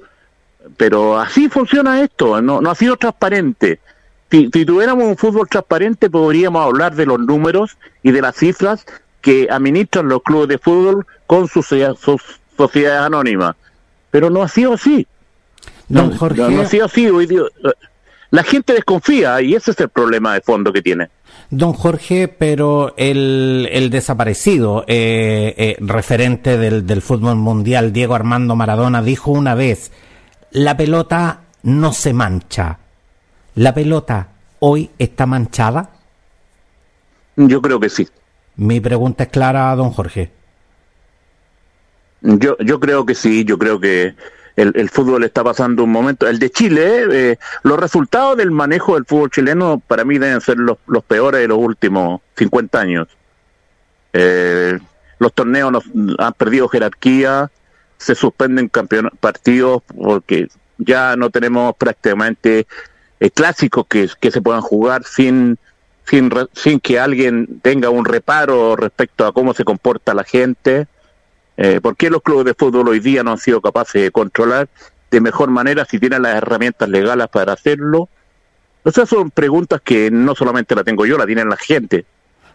pero 0.77 1.19
así 1.19 1.49
funciona 1.49 2.03
esto, 2.03 2.41
no, 2.41 2.61
no 2.61 2.71
ha 2.71 2.75
sido 2.75 2.97
transparente. 2.97 3.81
Si, 4.31 4.49
si 4.53 4.65
tuviéramos 4.65 5.05
un 5.05 5.17
fútbol 5.17 5.49
transparente 5.49 6.09
podríamos 6.09 6.65
hablar 6.65 6.95
de 6.95 7.07
los 7.07 7.19
números 7.19 7.77
y 8.03 8.13
de 8.13 8.23
las 8.23 8.37
cifras 8.37 8.87
que 9.21 9.49
administran 9.51 10.09
los 10.09 10.23
clubes 10.23 10.49
de 10.49 10.59
fútbol 10.59 11.07
con 11.27 11.49
sus, 11.49 11.67
sus 11.67 12.23
sociedades 12.57 13.03
anónimas. 13.03 13.57
Pero 14.11 14.31
no 14.31 14.43
ha 14.43 14.49
sido 14.49 14.75
así. 14.75 15.07
Don 15.89 16.17
Jorge. 16.17 16.41
No, 16.51 16.63
ha 16.63 16.67
sido 16.67 16.87
así. 16.87 17.09
Hoy 17.09 17.27
día, 17.27 17.43
la 18.31 18.43
gente 18.43 18.73
desconfía 18.73 19.41
y 19.43 19.55
ese 19.55 19.73
es 19.73 19.81
el 19.81 19.89
problema 19.89 20.35
de 20.35 20.41
fondo 20.41 20.73
que 20.73 20.83
tiene. 20.83 21.09
Don 21.51 21.73
Jorge, 21.73 22.29
pero 22.29 22.95
el, 22.97 23.69
el 23.73 23.91
desaparecido 23.91 24.85
eh, 24.87 25.55
eh, 25.57 25.77
referente 25.81 26.57
del, 26.57 26.87
del 26.87 27.03
fútbol 27.03 27.37
mundial, 27.37 27.93
Diego 27.93 28.15
Armando 28.15 28.55
Maradona, 28.55 29.03
dijo 29.03 29.33
una 29.33 29.55
vez, 29.57 29.91
la 30.53 30.77
pelota 30.77 31.41
no 31.63 31.93
se 31.93 32.13
mancha. 32.13 32.79
¿La 33.55 33.75
pelota 33.75 34.29
hoy 34.61 34.91
está 34.99 35.27
manchada? 35.27 35.91
Yo 37.37 37.61
creo 37.63 37.81
que 37.81 37.89
sí. 37.89 38.09
Mi 38.57 38.81
pregunta 38.81 39.25
es 39.25 39.31
clara, 39.31 39.75
don 39.75 39.91
Jorge. 39.91 40.31
Yo, 42.23 42.57
yo 42.59 42.79
creo 42.81 43.07
que 43.07 43.15
sí, 43.15 43.45
yo 43.45 43.59
creo 43.59 43.81
que 43.81 44.15
el, 44.57 44.73
el 44.75 44.91
fútbol 44.91 45.25
está 45.25 45.43
pasando 45.43 45.85
un 45.85 45.91
momento. 45.91 46.29
El 46.29 46.39
de 46.39 46.51
Chile, 46.51 47.05
eh, 47.11 47.39
los 47.63 47.79
resultados 47.79 48.37
del 48.37 48.51
manejo 48.51 48.95
del 48.95 49.07
fútbol 49.07 49.31
chileno 49.31 49.81
para 49.87 50.05
mí 50.05 50.19
deben 50.19 50.41
ser 50.41 50.59
los, 50.59 50.79
los 50.87 51.03
peores 51.05 51.41
de 51.41 51.49
los 51.49 51.59
últimos 51.59 52.21
50 52.37 52.81
años. 52.81 53.09
Eh, 54.13 54.79
los 55.19 55.33
torneos 55.33 55.73
nos, 55.73 55.85
han 56.19 56.33
perdido 56.35 56.69
jerarquía, 56.69 57.51
se 58.01 58.15
suspenden 58.15 58.71
partidos 59.21 59.83
porque 59.97 60.49
ya 60.79 61.15
no 61.17 61.31
tenemos 61.31 61.77
prácticamente 61.77 62.67
eh, 63.21 63.31
clásicos 63.31 63.87
que, 63.87 64.09
que 64.19 64.31
se 64.31 64.41
puedan 64.41 64.63
jugar 64.63 65.05
sin 65.05 65.59
sin, 66.11 66.31
sin 66.55 66.81
que 66.81 66.99
alguien 66.99 67.61
tenga 67.63 67.89
un 67.89 68.05
reparo 68.05 68.75
respecto 68.75 69.27
a 69.27 69.33
cómo 69.33 69.55
se 69.55 69.65
comporta 69.65 70.13
la 70.13 70.25
gente. 70.25 70.89
Eh, 71.57 71.81
¿Por 71.81 71.97
qué 71.97 72.11
los 72.11 72.23
clubes 72.23 72.47
de 72.47 72.55
fútbol 72.55 72.89
hoy 72.89 72.99
día 72.99 73.23
no 73.23 73.33
han 73.33 73.39
sido 73.39 73.61
capaces 73.61 74.03
de 74.03 74.11
controlar 74.11 74.69
de 75.11 75.21
mejor 75.21 75.51
manera 75.51 75.85
si 75.85 76.01
tienen 76.01 76.23
las 76.23 76.37
herramientas 76.37 76.89
legales 76.89 77.29
para 77.29 77.53
hacerlo? 77.53 78.09
Esas 78.85 79.09
son 79.09 79.31
preguntas 79.31 79.81
que 79.83 80.11
no 80.11 80.35
solamente 80.35 80.75
la 80.75 80.83
tengo 80.83 81.07
yo, 81.07 81.17
la 81.17 81.27
tienen 81.27 81.49
la 81.49 81.57
gente. 81.57 82.07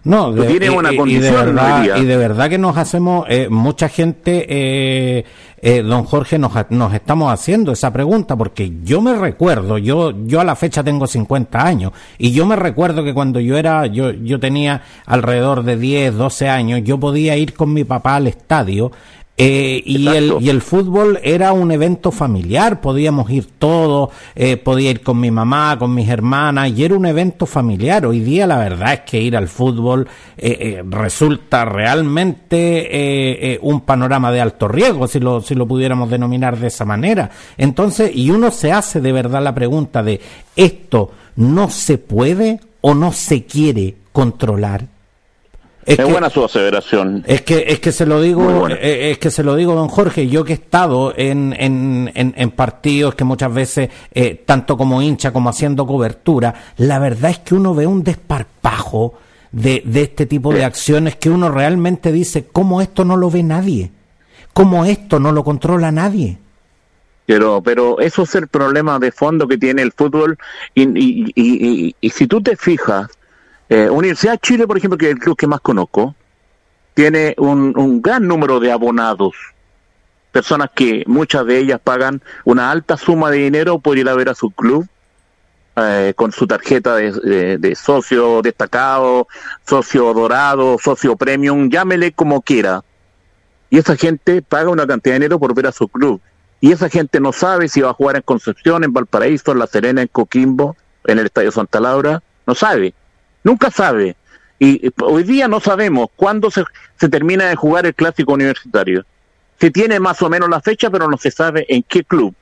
No, 0.05 0.31
de, 0.31 0.45
tiene 0.45 0.69
una 0.69 0.93
y, 0.93 0.97
condición 0.97 1.23
y 1.23 1.25
de, 1.25 1.31
verdad, 1.31 1.97
y 1.97 2.05
de 2.05 2.17
verdad 2.17 2.47
que 2.47 2.59
nos 2.59 2.77
hacemos, 2.77 3.25
eh, 3.27 3.49
mucha 3.49 3.89
gente, 3.89 4.45
eh, 4.47 5.25
eh, 5.59 5.81
don 5.81 6.03
Jorge, 6.03 6.37
nos, 6.37 6.51
nos 6.69 6.93
estamos 6.93 7.33
haciendo 7.33 7.71
esa 7.71 7.91
pregunta, 7.91 8.35
porque 8.35 8.71
yo 8.83 9.01
me 9.01 9.15
recuerdo, 9.15 9.79
yo, 9.79 10.13
yo 10.27 10.39
a 10.39 10.43
la 10.43 10.55
fecha 10.55 10.83
tengo 10.83 11.07
50 11.07 11.59
años, 11.59 11.91
y 12.19 12.31
yo 12.31 12.45
me 12.45 12.55
recuerdo 12.55 13.03
que 13.03 13.15
cuando 13.15 13.39
yo 13.39 13.57
era, 13.57 13.87
yo, 13.87 14.11
yo 14.11 14.39
tenía 14.39 14.83
alrededor 15.07 15.63
de 15.63 15.75
10, 15.75 16.15
12 16.15 16.49
años, 16.49 16.81
yo 16.83 16.99
podía 16.99 17.35
ir 17.35 17.55
con 17.55 17.73
mi 17.73 17.83
papá 17.83 18.17
al 18.17 18.27
estadio, 18.27 18.91
eh, 19.37 19.83
y, 19.85 20.07
el, 20.07 20.35
y 20.39 20.49
el 20.49 20.61
fútbol 20.61 21.19
era 21.21 21.51
un 21.51 21.69
evento 21.69 22.11
familiar, 22.11 22.79
podíamos 22.79 23.29
ir 23.29 23.45
todos, 23.59 24.09
eh, 24.33 24.55
podía 24.55 24.91
ir 24.91 25.01
con 25.01 25.19
mi 25.19 25.29
mamá, 25.29 25.77
con 25.77 25.93
mis 25.93 26.07
hermanas, 26.07 26.71
y 26.71 26.85
era 26.85 26.95
un 26.95 27.05
evento 27.05 27.45
familiar. 27.45 28.05
Hoy 28.05 28.21
día 28.21 28.47
la 28.47 28.57
verdad 28.57 28.93
es 28.93 28.99
que 29.01 29.19
ir 29.19 29.35
al 29.35 29.49
fútbol 29.49 30.07
eh, 30.37 30.57
eh 30.59 30.83
resulta 30.89 31.65
realmente 31.65 33.53
eh, 33.53 33.59
un 33.61 33.81
panorama 33.81 34.31
de 34.31 34.39
alto 34.39 34.69
riesgo, 34.69 35.05
si 35.07 35.19
lo, 35.19 35.41
si 35.41 35.53
lo 35.53 35.67
pudiéramos 35.67 36.09
denominar 36.09 36.57
de 36.57 36.67
esa 36.67 36.85
manera. 36.85 37.29
Entonces, 37.57 38.15
y 38.15 38.31
uno 38.31 38.51
se 38.51 38.71
hace 38.71 39.01
de 39.01 39.11
verdad 39.11 39.43
la 39.43 39.53
pregunta 39.53 40.01
de, 40.01 40.21
¿esto 40.55 41.11
no 41.35 41.69
se 41.69 41.97
puede 41.97 42.61
o 42.79 42.93
no 42.93 43.11
se 43.11 43.43
quiere 43.43 43.95
controlar? 44.13 44.94
Es, 45.85 45.99
es 45.99 46.05
que, 46.05 46.11
buena 46.11 46.29
su 46.31 46.43
aseveración. 46.43 47.23
Es 47.27 47.41
que 47.41 47.65
es 47.67 47.79
que 47.79 47.91
se 47.91 48.07
lo 48.07 48.19
digo 48.19 48.67
eh, 48.69 49.11
es 49.11 49.19
que 49.19 49.29
se 49.29 49.43
lo 49.43 49.55
digo 49.55 49.75
don 49.75 49.87
Jorge. 49.87 50.27
Yo 50.27 50.43
que 50.43 50.53
he 50.53 50.55
estado 50.55 51.13
en, 51.15 51.55
en, 51.59 52.11
en, 52.15 52.33
en 52.35 52.51
partidos 52.51 53.13
que 53.13 53.23
muchas 53.23 53.53
veces 53.53 53.89
eh, 54.11 54.41
tanto 54.45 54.77
como 54.77 55.01
hincha 55.03 55.31
como 55.31 55.49
haciendo 55.49 55.85
cobertura, 55.85 56.55
la 56.77 56.97
verdad 56.97 57.31
es 57.31 57.39
que 57.39 57.53
uno 57.53 57.75
ve 57.75 57.85
un 57.85 58.03
desparpajo 58.03 59.13
de, 59.51 59.83
de 59.85 60.01
este 60.01 60.25
tipo 60.25 60.51
de 60.53 60.65
acciones 60.65 61.17
que 61.17 61.29
uno 61.29 61.49
realmente 61.49 62.11
dice 62.11 62.47
cómo 62.51 62.81
esto 62.81 63.05
no 63.05 63.15
lo 63.15 63.29
ve 63.29 63.43
nadie, 63.43 63.91
cómo 64.53 64.85
esto 64.85 65.19
no 65.19 65.31
lo 65.31 65.43
controla 65.43 65.91
nadie. 65.91 66.39
Pero, 67.27 67.61
pero 67.61 67.99
eso 67.99 68.23
es 68.23 68.35
el 68.35 68.47
problema 68.47 68.99
de 68.99 69.11
fondo 69.11 69.47
que 69.47 69.57
tiene 69.57 69.81
el 69.81 69.91
fútbol 69.91 70.37
y, 70.73 70.83
y, 70.83 71.31
y, 71.35 71.95
y 71.99 72.09
si 72.09 72.27
tú 72.27 72.41
te 72.41 72.55
fijas 72.55 73.07
eh, 73.69 73.89
Universidad 73.89 74.39
Chile, 74.39 74.67
por 74.67 74.77
ejemplo, 74.77 74.97
que 74.97 75.07
es 75.07 75.11
el 75.13 75.19
club 75.19 75.37
que 75.37 75.47
más 75.47 75.59
conozco, 75.59 76.15
tiene 76.93 77.35
un, 77.37 78.01
gran 78.01 78.27
número 78.27 78.59
de 78.59 78.71
abonados, 78.71 79.35
personas 80.31 80.69
que 80.73 81.03
muchas 81.07 81.45
de 81.45 81.57
ellas 81.57 81.79
pagan 81.83 82.21
una 82.43 82.71
alta 82.71 82.97
suma 82.97 83.31
de 83.31 83.37
dinero 83.39 83.79
por 83.79 83.97
ir 83.97 84.07
a 84.07 84.15
ver 84.15 84.29
a 84.29 84.35
su 84.35 84.51
club 84.51 84.87
eh, 85.75 86.13
con 86.15 86.31
su 86.31 86.47
tarjeta 86.47 86.95
de, 86.95 87.11
de, 87.11 87.57
de, 87.57 87.75
socio 87.75 88.41
destacado, 88.41 89.27
socio 89.67 90.13
dorado, 90.13 90.77
socio 90.81 91.17
premium, 91.17 91.69
llámele 91.69 92.13
como 92.13 92.41
quiera. 92.41 92.83
Y 93.69 93.79
esa 93.79 93.97
gente 93.97 94.41
paga 94.41 94.69
una 94.69 94.87
cantidad 94.87 95.15
de 95.15 95.19
dinero 95.19 95.39
por 95.39 95.53
ver 95.53 95.67
a 95.67 95.71
su 95.73 95.89
club. 95.89 96.21
Y 96.61 96.71
esa 96.71 96.87
gente 96.87 97.19
no 97.19 97.33
sabe 97.33 97.67
si 97.67 97.81
va 97.81 97.89
a 97.89 97.93
jugar 97.93 98.15
en 98.15 98.21
Concepción, 98.21 98.85
en 98.85 98.93
Valparaíso, 98.93 99.51
en 99.51 99.59
La 99.59 99.67
Serena, 99.67 100.01
en 100.01 100.07
Coquimbo, 100.07 100.77
en 101.05 101.19
el 101.19 101.25
Estadio 101.25 101.51
Santa 101.51 101.81
Laura, 101.81 102.23
no 102.47 102.55
sabe 102.55 102.93
Nunca 103.45 103.69
sabe. 103.69 104.15
Y 104.57 104.91
hoy 105.01 105.23
día 105.23 105.47
no 105.47 105.59
sabemos 105.59 106.09
cuándo 106.15 106.49
se, 106.49 106.63
se 106.99 107.07
termina 107.07 107.45
de 107.45 107.55
jugar 107.55 107.85
el 107.85 107.93
clásico 107.93 108.33
universitario. 108.33 109.05
Se 109.59 109.69
tiene 109.69 109.99
más 109.99 110.19
o 110.23 110.29
menos 110.29 110.49
la 110.49 110.61
fecha, 110.61 110.89
pero 110.89 111.07
no 111.07 111.17
se 111.17 111.29
sabe 111.29 111.65
en 111.69 111.83
qué 111.83 112.03
club. 112.03 112.33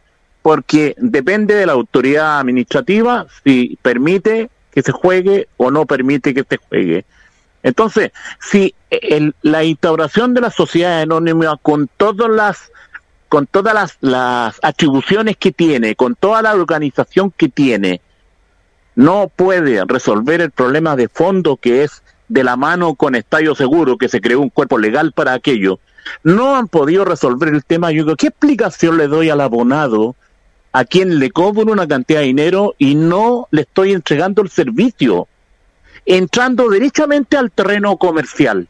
Porque 0.41 0.95
depende 0.97 1.55
de 1.55 1.65
la 1.65 1.73
autoridad 1.73 2.39
administrativa 2.39 3.27
si 3.43 3.77
permite 3.81 4.49
que 4.71 4.81
se 4.81 4.93
juegue 4.93 5.49
o 5.57 5.71
no 5.71 5.85
permite 5.85 6.33
que 6.33 6.45
se 6.49 6.57
juegue. 6.57 7.05
Entonces, 7.63 8.11
si 8.39 8.73
el, 8.89 9.35
la 9.41 9.65
instauración 9.65 10.33
de 10.33 10.41
la 10.41 10.51
sociedad 10.51 11.01
anónima 11.01 11.57
con 11.61 11.89
todas 11.97 12.29
las 12.29 12.71
con 13.27 13.47
todas 13.47 13.73
las, 13.73 13.97
las 13.99 14.59
atribuciones 14.61 15.35
que 15.37 15.51
tiene, 15.51 15.95
con 15.95 16.15
toda 16.15 16.43
la 16.43 16.53
organización 16.53 17.31
que 17.35 17.49
tiene, 17.49 17.99
no 18.95 19.29
puede 19.36 19.84
resolver 19.86 20.41
el 20.41 20.51
problema 20.51 20.95
de 20.95 21.08
fondo 21.08 21.58
que 21.58 21.84
es 21.84 22.03
de 22.27 22.43
la 22.43 22.56
mano 22.56 22.95
con 22.95 23.15
Estadio 23.15 23.56
Seguro, 23.56 23.97
que 23.97 24.10
se 24.10 24.21
creó 24.21 24.39
un 24.39 24.49
cuerpo 24.49 24.77
legal 24.77 25.12
para 25.12 25.34
aquello, 25.34 25.79
no 26.23 26.56
han 26.56 26.67
podido 26.67 27.06
resolver 27.06 27.49
el 27.49 27.63
tema. 27.63 27.91
Yo 27.91 28.03
digo, 28.03 28.15
¿qué 28.15 28.27
explicación 28.27 28.97
le 28.97 29.08
doy 29.08 29.29
al 29.29 29.41
abonado 29.41 30.15
a 30.71 30.86
quien 30.86 31.19
le 31.19 31.32
cobro 31.32 31.71
una 31.71 31.88
cantidad 31.88 32.19
de 32.19 32.27
dinero 32.27 32.75
y 32.77 32.95
no 32.95 33.47
le 33.51 33.62
estoy 33.62 33.93
entregando 33.93 34.41
el 34.41 34.49
servicio? 34.49 35.27
Entrando 36.06 36.69
derechamente 36.69 37.38
al 37.38 37.51
terreno 37.51 37.97
comercial. 37.97 38.67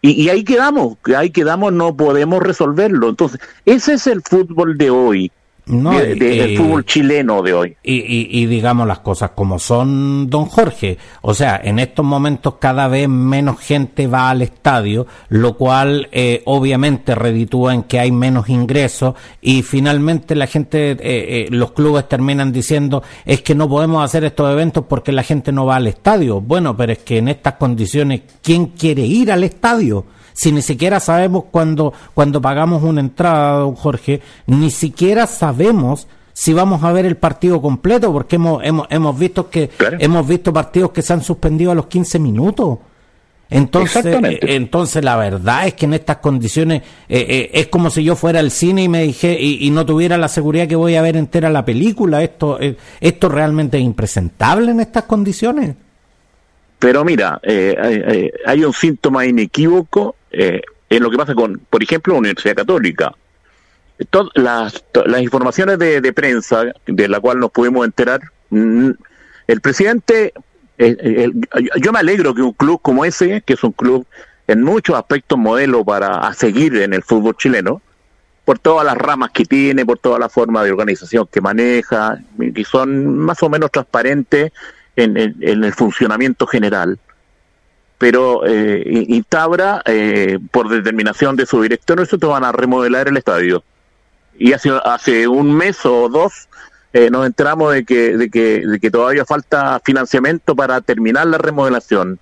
Y, 0.00 0.28
ahí 0.28 0.44
quedamos, 0.44 0.98
ahí 1.16 1.30
quedamos, 1.30 1.72
no 1.72 1.96
podemos 1.96 2.42
resolverlo. 2.42 3.08
Entonces, 3.08 3.40
ese 3.64 3.94
es 3.94 4.06
el 4.06 4.20
fútbol 4.20 4.76
de 4.76 4.90
hoy 4.90 5.32
no, 5.66 5.98
de, 5.98 6.14
de, 6.14 6.36
del 6.36 6.58
fútbol 6.58 6.84
chileno 6.84 7.42
de 7.42 7.54
hoy. 7.54 7.76
Y, 7.82 7.94
y, 7.94 8.28
y, 8.30 8.46
digamos 8.46 8.86
las 8.86 8.98
cosas 8.98 9.30
como 9.34 9.58
son, 9.58 10.28
don 10.28 10.44
Jorge. 10.44 10.98
O 11.22 11.32
sea, 11.32 11.60
en 11.62 11.78
estos 11.78 12.04
momentos 12.04 12.56
cada 12.58 12.86
vez 12.88 13.08
menos 13.08 13.60
gente 13.60 14.06
va 14.06 14.30
al 14.30 14.42
estadio, 14.42 15.06
lo 15.28 15.56
cual 15.56 16.08
eh, 16.12 16.42
obviamente 16.44 17.14
reditúa 17.14 17.72
en 17.72 17.84
que 17.84 17.98
hay 17.98 18.12
menos 18.12 18.48
ingresos 18.48 19.14
y 19.40 19.62
finalmente 19.62 20.34
la 20.34 20.46
gente, 20.46 20.92
eh, 20.92 20.98
eh, 21.02 21.46
los 21.50 21.72
clubes 21.72 22.08
terminan 22.08 22.52
diciendo 22.52 23.02
es 23.24 23.42
que 23.42 23.54
no 23.54 23.68
podemos 23.68 24.04
hacer 24.04 24.24
estos 24.24 24.52
eventos 24.52 24.84
porque 24.86 25.12
la 25.12 25.22
gente 25.22 25.50
no 25.50 25.64
va 25.64 25.76
al 25.76 25.86
estadio. 25.86 26.40
Bueno, 26.40 26.76
pero 26.76 26.92
es 26.92 26.98
que 26.98 27.18
en 27.18 27.28
estas 27.28 27.54
condiciones, 27.54 28.22
¿quién 28.42 28.66
quiere 28.66 29.02
ir 29.02 29.32
al 29.32 29.44
estadio? 29.44 30.04
Si 30.34 30.52
ni 30.52 30.60
siquiera 30.60 31.00
sabemos 31.00 31.44
cuando, 31.50 31.94
cuando 32.12 32.42
pagamos 32.42 32.82
una 32.82 33.00
entrada, 33.00 33.60
don 33.60 33.74
Jorge, 33.74 34.20
ni 34.46 34.70
siquiera 34.70 35.26
sabemos 35.26 36.06
si 36.34 36.52
vamos 36.52 36.82
a 36.82 36.92
ver 36.92 37.06
el 37.06 37.16
partido 37.16 37.62
completo, 37.62 38.12
porque 38.12 38.36
hemos, 38.36 38.62
hemos, 38.64 38.86
hemos 38.90 39.18
visto 39.18 39.48
que 39.48 39.68
claro. 39.68 39.96
hemos 40.00 40.26
visto 40.26 40.52
partidos 40.52 40.90
que 40.90 41.00
se 41.00 41.12
han 41.12 41.22
suspendido 41.22 41.70
a 41.70 41.74
los 41.74 41.86
15 41.86 42.18
minutos. 42.18 42.78
Entonces, 43.50 44.04
eh, 44.04 44.38
entonces 44.42 45.04
la 45.04 45.16
verdad 45.16 45.68
es 45.68 45.74
que 45.74 45.84
en 45.84 45.94
estas 45.94 46.16
condiciones 46.16 46.82
eh, 47.08 47.26
eh, 47.28 47.50
es 47.52 47.68
como 47.68 47.88
si 47.88 48.02
yo 48.02 48.16
fuera 48.16 48.40
al 48.40 48.50
cine 48.50 48.82
y 48.82 48.88
me 48.88 49.02
dije 49.02 49.36
y, 49.38 49.64
y, 49.64 49.70
no 49.70 49.86
tuviera 49.86 50.18
la 50.18 50.28
seguridad 50.28 50.66
que 50.66 50.74
voy 50.74 50.96
a 50.96 51.02
ver 51.02 51.16
entera 51.16 51.50
la 51.50 51.64
película. 51.64 52.22
Esto, 52.24 52.58
eh, 52.60 52.76
esto 53.00 53.28
realmente 53.28 53.78
es 53.78 53.84
impresentable 53.84 54.72
en 54.72 54.80
estas 54.80 55.04
condiciones. 55.04 55.76
Pero 56.80 57.04
mira, 57.04 57.40
hay 57.44 58.64
un 58.64 58.72
síntoma 58.72 59.24
inequívoco 59.24 60.16
eh, 60.36 60.62
en 60.90 61.02
lo 61.02 61.10
que 61.10 61.16
pasa 61.16 61.34
con, 61.34 61.58
por 61.70 61.82
ejemplo, 61.82 62.14
la 62.14 62.20
Universidad 62.20 62.54
Católica. 62.56 63.14
todas 64.10 64.30
las, 64.34 64.84
informaciones 65.20 65.78
de, 65.78 66.12
prensa 66.12 66.64
de 66.86 67.08
la 67.08 67.20
cual 67.20 67.40
nos 67.40 67.50
pudimos 67.50 67.84
enterar, 67.84 68.20
mm, 68.50 68.90
el 69.46 69.60
presidente, 69.60 70.32
eh, 70.78 71.30
yo 71.80 71.92
me 71.92 71.98
alegro 71.98 72.34
que 72.34 72.42
un 72.42 72.52
club 72.52 72.80
como 72.82 73.04
ese, 73.04 73.42
que 73.42 73.54
es 73.54 73.64
un 73.64 73.72
club 73.72 74.06
en 74.46 74.62
muchos 74.62 74.96
aspectos 74.96 75.38
modelo 75.38 75.84
para 75.84 76.32
seguir 76.34 76.76
en 76.76 76.92
el 76.92 77.02
fútbol 77.02 77.36
chileno, 77.36 77.80
por 78.44 78.58
todas 78.58 78.84
las 78.84 78.96
ramas 78.96 79.30
que 79.30 79.44
tiene, 79.44 79.86
por 79.86 79.98
toda 79.98 80.18
la 80.18 80.28
forma 80.28 80.62
de 80.62 80.70
organización 80.70 81.26
que 81.30 81.40
maneja, 81.40 82.18
y 82.38 82.64
son 82.64 83.18
más 83.18 83.42
o 83.42 83.48
menos 83.48 83.70
transparentes 83.70 84.52
en, 84.96 85.16
en, 85.16 85.64
el 85.64 85.72
funcionamiento 85.72 86.46
general. 86.46 86.98
Pero 87.98 88.44
eh, 88.46 89.22
eh, 89.86 90.38
por 90.50 90.68
determinación 90.68 91.36
de 91.36 91.46
su 91.46 91.62
director, 91.62 92.06
te 92.06 92.26
van 92.26 92.44
a 92.44 92.52
remodelar 92.52 93.08
el 93.08 93.16
estadio. 93.16 93.62
Y 94.36 94.52
hace, 94.52 94.70
hace 94.84 95.28
un 95.28 95.54
mes 95.54 95.84
o 95.86 96.08
dos 96.08 96.48
eh, 96.92 97.10
nos 97.10 97.26
enteramos 97.26 97.72
de 97.72 97.84
que, 97.84 98.16
de, 98.16 98.30
que, 98.30 98.60
de 98.66 98.78
que 98.78 98.90
todavía 98.90 99.24
falta 99.24 99.80
financiamiento 99.84 100.54
para 100.54 100.80
terminar 100.80 101.26
la 101.26 101.38
remodelación. 101.38 102.20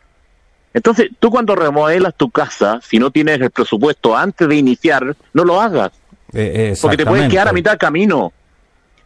Entonces, 0.74 1.10
tú 1.18 1.30
cuando 1.30 1.54
remodelas 1.54 2.14
tu 2.14 2.30
casa, 2.30 2.80
si 2.82 2.98
no 2.98 3.10
tienes 3.10 3.40
el 3.40 3.50
presupuesto 3.50 4.16
antes 4.16 4.48
de 4.48 4.56
iniciar, 4.56 5.14
no 5.34 5.44
lo 5.44 5.60
hagas. 5.60 5.92
Eh, 6.32 6.74
porque 6.80 6.96
te 6.96 7.04
puedes 7.04 7.30
quedar 7.30 7.48
a 7.48 7.52
mitad 7.52 7.72
de 7.72 7.78
camino. 7.78 8.32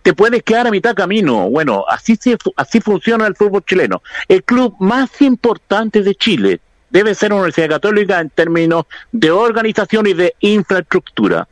Te 0.06 0.14
puedes 0.14 0.44
quedar 0.44 0.68
a 0.68 0.70
mitad 0.70 0.94
camino. 0.94 1.50
Bueno, 1.50 1.84
así, 1.88 2.16
así 2.54 2.80
funciona 2.80 3.26
el 3.26 3.34
fútbol 3.34 3.64
chileno. 3.64 4.04
El 4.28 4.44
club 4.44 4.76
más 4.78 5.20
importante 5.20 6.00
de 6.00 6.14
Chile 6.14 6.60
debe 6.90 7.12
ser 7.16 7.32
Universidad 7.32 7.70
Católica 7.70 8.20
en 8.20 8.30
términos 8.30 8.84
de 9.10 9.32
organización 9.32 10.06
y 10.06 10.12
de 10.12 10.36
infraestructura. 10.38 11.48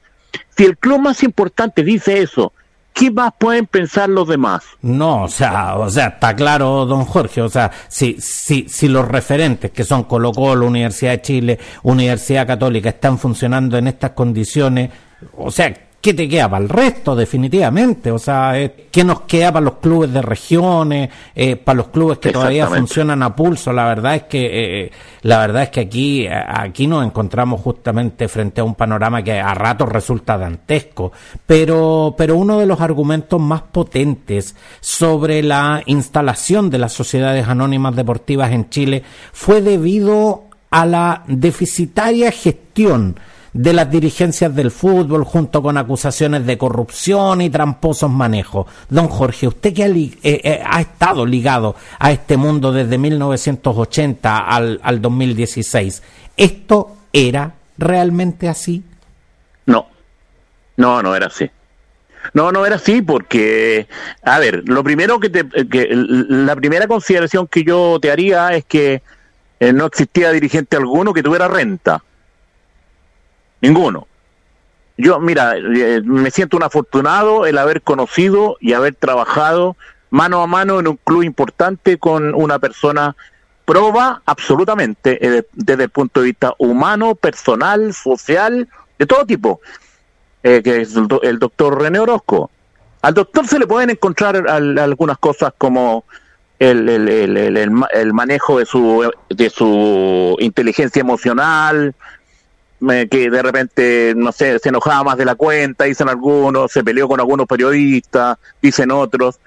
Si 0.57 0.63
el 0.67 0.79
club 0.79 1.01
más 1.01 1.25
importante 1.25 1.83
dice 1.83 2.21
eso, 2.21 2.53
¿qué 2.93 3.11
más 3.11 3.33
pueden 3.37 3.67
pensar 3.67 4.09
los 4.09 4.29
demás? 4.29 4.63
No, 4.83 5.25
o 5.25 5.29
sea, 5.29 5.75
o 5.77 5.91
sea, 5.91 6.07
está 6.07 6.37
claro, 6.37 6.87
don 6.87 7.07
Jorge, 7.07 7.43
o 7.43 7.49
sea, 7.49 7.73
si, 7.89 8.21
si, 8.21 8.69
si 8.69 8.87
los 8.87 9.09
referentes 9.09 9.73
que 9.73 9.83
son 9.83 10.05
Colo 10.05 10.31
Colo, 10.31 10.65
Universidad 10.65 11.11
de 11.11 11.23
Chile, 11.23 11.59
Universidad 11.83 12.47
Católica 12.47 12.91
están 12.91 13.19
funcionando 13.19 13.77
en 13.77 13.89
estas 13.89 14.13
condiciones, 14.13 14.91
o 15.37 15.51
sea, 15.51 15.75
¿qué 16.05 16.13
te 16.13 16.29
queda 16.29 16.51
para 16.51 16.63
el 16.63 16.69
resto 16.69 17.17
definitivamente? 17.17 18.11
O 18.11 18.19
sea, 18.19 18.61
eh, 18.61 18.89
¿qué 18.91 19.03
nos 19.03 19.23
queda 19.23 19.51
para 19.51 19.65
los 19.65 19.77
clubes 19.77 20.13
de 20.13 20.21
regiones, 20.21 21.09
eh, 21.35 21.57
para 21.57 21.77
los 21.77 21.89
clubes 21.89 22.19
que 22.19 22.31
todavía 22.31 22.67
funcionan 22.67 23.23
a 23.23 23.35
pulso? 23.35 23.73
La 23.73 23.87
verdad 23.87 24.17
es 24.17 24.23
que 24.25 24.85
eh, 24.85 24.93
la 25.23 25.39
verdad 25.39 25.63
es 25.63 25.71
que 25.71 25.81
aquí 25.81 26.27
aquí 26.29 26.87
nos 26.87 27.07
encontramos 27.07 27.59
justamente 27.63 28.29
frente 28.29 28.61
a 28.61 28.65
un 28.65 28.75
panorama 28.75 29.25
que 29.25 29.41
a 29.41 29.55
ratos 29.55 29.89
resulta 29.89 30.37
dantesco, 30.37 31.11
pero 31.47 32.15
pero 32.19 32.37
uno 32.37 32.59
de 32.59 32.67
los 32.67 32.83
argumentos 32.83 33.41
más 33.41 33.63
potentes 33.63 34.57
sobre 34.81 35.43
la 35.43 35.83
instalación 35.87 36.69
de 36.69 36.81
las 36.81 36.93
sociedades 36.93 37.49
anónimas 37.49 37.97
deportivas 37.97 38.53
en 38.53 38.69
Chile 38.69 39.03
fue 39.33 39.63
debido 39.63 40.43
a 40.69 40.85
la 40.85 41.23
deficitaria 41.29 42.31
gestión 42.31 43.17
de 43.55 43.73
las 43.73 43.89
dirigencias 43.91 44.55
del 44.55 44.71
fútbol 44.71 45.25
junto 45.25 45.63
con 45.63 45.79
acusaciones 45.79 46.45
de 46.45 46.59
corrupción 46.59 47.41
y 47.41 47.49
tramposos 47.49 48.11
manejos. 48.11 48.67
Don 48.91 49.09
Jorge, 49.09 49.47
usted 49.47 49.73
que 49.73 49.85
ha, 49.85 49.87
eh, 49.87 50.11
eh, 50.23 50.63
ha 50.67 50.81
estado 50.81 51.25
ligado 51.25 51.77
a 51.99 52.11
este 52.11 52.37
mundo 52.37 52.73
desde 52.73 52.99
1980 52.99 54.39
al, 54.39 54.81
al 54.83 55.01
2016, 55.01 56.03
¿esto 56.37 56.97
era 57.13 57.55
realmente 57.79 58.49
así? 58.49 58.83
No, 59.67 59.87
no, 60.77 61.03
no 61.03 61.15
era 61.15 61.29
así. 61.29 61.49
No, 62.33 62.51
no 62.51 62.67
era 62.67 62.77
así 62.77 63.03
porque, 63.03 63.87
a 64.23 64.39
ver, 64.39 64.63
lo 64.67 64.83
primero 64.83 65.21
que 65.21 65.31
te, 65.31 65.47
que 65.69 65.89
la 65.93 66.57
primera 66.57 66.89
consideración 66.89 67.47
que 67.47 67.63
yo 67.63 67.99
te 68.01 68.11
haría 68.11 68.49
es 68.55 68.65
que 68.65 69.03
eh, 69.61 69.73
no 69.73 69.87
existía 69.87 70.33
dirigente 70.33 70.77
alguno 70.77 71.13
que 71.13 71.23
tuviera 71.23 71.47
renta. 71.47 72.03
Ninguno. 73.65 74.07
Yo, 74.99 75.21
mira, 75.21 75.57
eh, 75.57 76.03
me 76.05 76.31
siento 76.31 76.59
un 76.59 76.65
afortunado 76.65 77.47
el 77.47 77.57
haber 77.57 77.81
conocido 77.81 78.59
y 78.61 78.75
haber 78.75 78.95
trabajado 78.95 79.75
mano 80.11 80.43
a 80.43 80.47
mano 80.47 80.79
en 80.81 80.87
un 80.87 80.99
club 81.03 81.23
importante 81.23 81.97
con 81.99 82.35
una 82.35 82.59
persona 82.59 83.17
proba 83.65 84.21
absolutamente 84.27 85.19
eh, 85.21 85.47
desde 85.55 85.85
el 85.85 85.89
punto 85.89 86.21
de 86.21 86.27
vista 86.27 86.55
humano, 86.59 87.15
personal, 87.15 87.95
social, 87.95 88.69
de 88.99 89.07
todo 89.07 89.25
tipo, 89.25 89.63
eh, 90.43 90.61
que 90.63 90.83
es 90.83 90.95
el, 90.95 91.39
doctor 91.39 91.81
René 91.81 92.01
Orozco. 92.01 92.51
Al 93.01 93.15
doctor 93.15 93.49
se 93.49 93.59
le 93.59 93.67
pueden 93.67 93.89
encontrar 93.89 94.47
algunas 94.47 95.17
cosas 95.17 95.55
como 95.57 96.05
el, 96.59 96.87
el, 96.87 97.09
el, 97.09 97.57
el, 97.93 98.13
manejo 98.13 98.59
de 98.59 98.67
su, 98.67 99.11
de 99.31 99.49
su 99.49 100.37
inteligencia 100.39 101.01
emocional, 101.01 101.95
que 103.11 103.31
de 103.31 103.43
repente, 103.43 104.15
no 104.17 104.33
sé, 104.33 104.59
se 104.59 104.69
enojaba 104.69 105.05
más 105.05 105.17
de 105.19 105.25
la 105.25 105.35
cuenta, 105.35 105.85
dicen 105.85 106.09
algunos, 106.09 106.73
se 106.73 106.85
peleó 106.85 107.09
con 107.09 107.21
algunos 107.21 107.47
periodistas, 107.47 108.39
dicen 108.61 108.91
otros, 108.91 109.39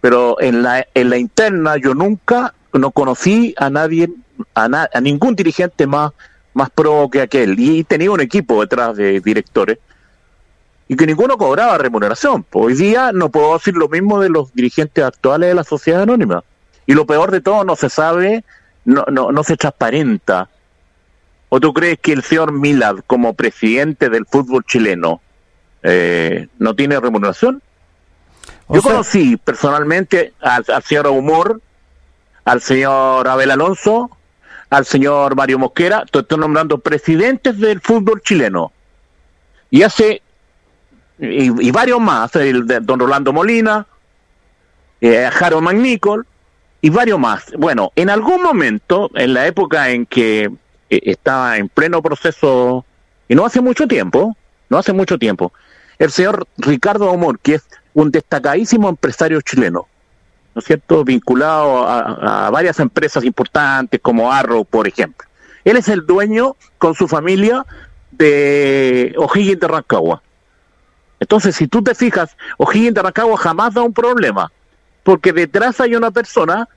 pero 0.00 0.40
en 0.40 0.62
la, 0.62 0.86
en 0.94 1.10
la 1.10 1.16
interna 1.16 1.76
yo 1.76 1.94
nunca 1.94 2.54
no 2.72 2.90
conocí 2.90 3.54
a 3.56 3.70
nadie, 3.70 4.10
a, 4.54 4.88
a 4.92 5.00
ningún 5.00 5.34
dirigente 5.34 5.86
más, 5.86 6.12
más 6.52 6.70
pro 6.70 7.08
que 7.10 7.22
aquel, 7.22 7.58
y 7.58 7.84
tenía 7.84 8.10
un 8.10 8.20
equipo 8.20 8.60
detrás 8.60 8.96
de 8.96 9.20
directores, 9.20 9.78
y 10.86 10.96
que 10.96 11.06
ninguno 11.06 11.38
cobraba 11.38 11.78
remuneración. 11.78 12.44
Hoy 12.52 12.74
día 12.74 13.12
no 13.12 13.30
puedo 13.30 13.54
decir 13.54 13.74
lo 13.74 13.88
mismo 13.88 14.20
de 14.20 14.28
los 14.28 14.52
dirigentes 14.52 15.02
actuales 15.02 15.48
de 15.48 15.54
la 15.54 15.64
sociedad 15.64 16.02
anónima. 16.02 16.44
Y 16.86 16.92
lo 16.92 17.06
peor 17.06 17.30
de 17.30 17.40
todo, 17.40 17.64
no 17.64 17.74
se 17.74 17.88
sabe, 17.88 18.44
no, 18.84 19.06
no, 19.10 19.32
no 19.32 19.42
se 19.42 19.56
transparenta 19.56 20.50
¿O 21.54 21.60
tú 21.60 21.72
crees 21.72 22.00
que 22.00 22.12
el 22.12 22.24
señor 22.24 22.50
Milad, 22.50 22.96
como 23.06 23.34
presidente 23.34 24.10
del 24.10 24.26
fútbol 24.26 24.64
chileno, 24.64 25.20
eh, 25.84 26.48
no 26.58 26.74
tiene 26.74 26.98
remuneración? 26.98 27.62
Yo 28.68 28.82
conocí 28.82 29.36
personalmente 29.36 30.32
al, 30.40 30.64
señor 30.82 31.06
Humor, 31.06 31.60
al 32.44 32.60
señor 32.60 33.28
Abel 33.28 33.52
Alonso, 33.52 34.10
al 34.68 34.84
señor 34.84 35.36
Mario 35.36 35.60
Mosquera, 35.60 36.02
estoy 36.12 36.24
nombrando 36.36 36.78
presidentes 36.78 37.60
del 37.60 37.80
fútbol 37.80 38.20
chileno. 38.20 38.72
Y 39.70 39.84
hace, 39.84 40.22
y, 41.20 41.70
varios 41.70 42.00
más, 42.00 42.34
el 42.34 42.66
de 42.66 42.80
don 42.80 42.98
Rolando 42.98 43.32
Molina, 43.32 43.86
eh, 45.00 45.30
Jaro 45.32 45.60
Magnícol, 45.60 46.26
y 46.80 46.90
varios 46.90 47.20
más. 47.20 47.52
Bueno, 47.56 47.92
en 47.94 48.10
algún 48.10 48.42
momento, 48.42 49.08
en 49.14 49.34
la 49.34 49.46
época 49.46 49.90
en 49.90 50.04
que 50.04 50.50
estaba 51.04 51.56
en 51.56 51.68
pleno 51.68 52.02
proceso, 52.02 52.84
y 53.28 53.34
no 53.34 53.44
hace 53.44 53.60
mucho 53.60 53.86
tiempo, 53.86 54.36
no 54.68 54.78
hace 54.78 54.92
mucho 54.92 55.18
tiempo, 55.18 55.52
el 55.98 56.10
señor 56.10 56.46
Ricardo 56.58 57.10
Omor, 57.10 57.38
que 57.38 57.54
es 57.54 57.64
un 57.94 58.10
destacadísimo 58.10 58.88
empresario 58.88 59.40
chileno, 59.40 59.86
¿no 60.54 60.58
es 60.58 60.64
cierto?, 60.64 61.04
vinculado 61.04 61.86
a, 61.86 62.50
varias 62.50 62.80
empresas 62.80 63.24
importantes 63.24 64.00
como 64.00 64.32
Arrow, 64.32 64.64
por 64.64 64.88
ejemplo. 64.88 65.26
Él 65.64 65.76
es 65.76 65.88
el 65.88 66.04
dueño, 66.04 66.56
con 66.78 66.94
su 66.94 67.08
familia, 67.08 67.64
de 68.10 69.14
O'Higgins 69.16 69.60
de 69.60 69.68
Rancagua. 69.68 70.22
Entonces, 71.20 71.56
si 71.56 71.66
tú 71.66 71.82
te 71.82 71.94
fijas, 71.94 72.36
O'Higgins 72.58 72.94
de 72.94 73.02
Rancagua 73.02 73.38
jamás 73.38 73.74
da 73.74 73.82
un 73.82 73.94
problema, 73.94 74.52
porque 75.02 75.32
detrás 75.32 75.80
hay 75.80 75.94
una 75.94 76.10
persona 76.10 76.68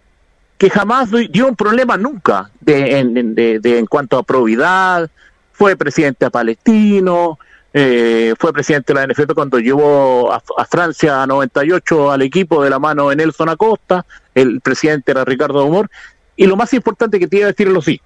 que 0.57 0.69
jamás 0.69 1.09
dio 1.29 1.47
un 1.47 1.55
problema 1.55 1.97
nunca 1.97 2.49
de, 2.61 2.99
en, 2.99 3.35
de, 3.35 3.59
en 3.63 3.85
cuanto 3.85 4.17
a 4.17 4.23
probidad, 4.23 5.09
fue 5.51 5.75
presidente 5.75 6.25
a 6.25 6.29
Palestino, 6.29 7.37
eh, 7.73 8.33
fue 8.39 8.53
presidente 8.53 8.93
de 8.93 8.99
la 8.99 9.07
NFP 9.07 9.33
cuando 9.33 9.59
llevó 9.59 10.31
a, 10.33 10.41
Francia 10.65 11.21
a 11.21 11.27
98 11.27 12.11
al 12.11 12.21
equipo 12.23 12.63
de 12.63 12.69
la 12.69 12.79
mano 12.79 13.09
de 13.09 13.15
Nelson 13.17 13.49
Acosta, 13.49 14.05
el 14.33 14.61
presidente 14.61 15.11
era 15.11 15.25
Ricardo 15.25 15.63
Humor, 15.63 15.89
y 16.35 16.47
lo 16.47 16.55
más 16.55 16.73
importante 16.73 17.19
que 17.19 17.27
te 17.27 17.37
iba 17.37 17.45
a 17.45 17.51
decir 17.51 17.67
es 17.67 17.73
lo, 17.73 17.81
sí, 17.81 18.01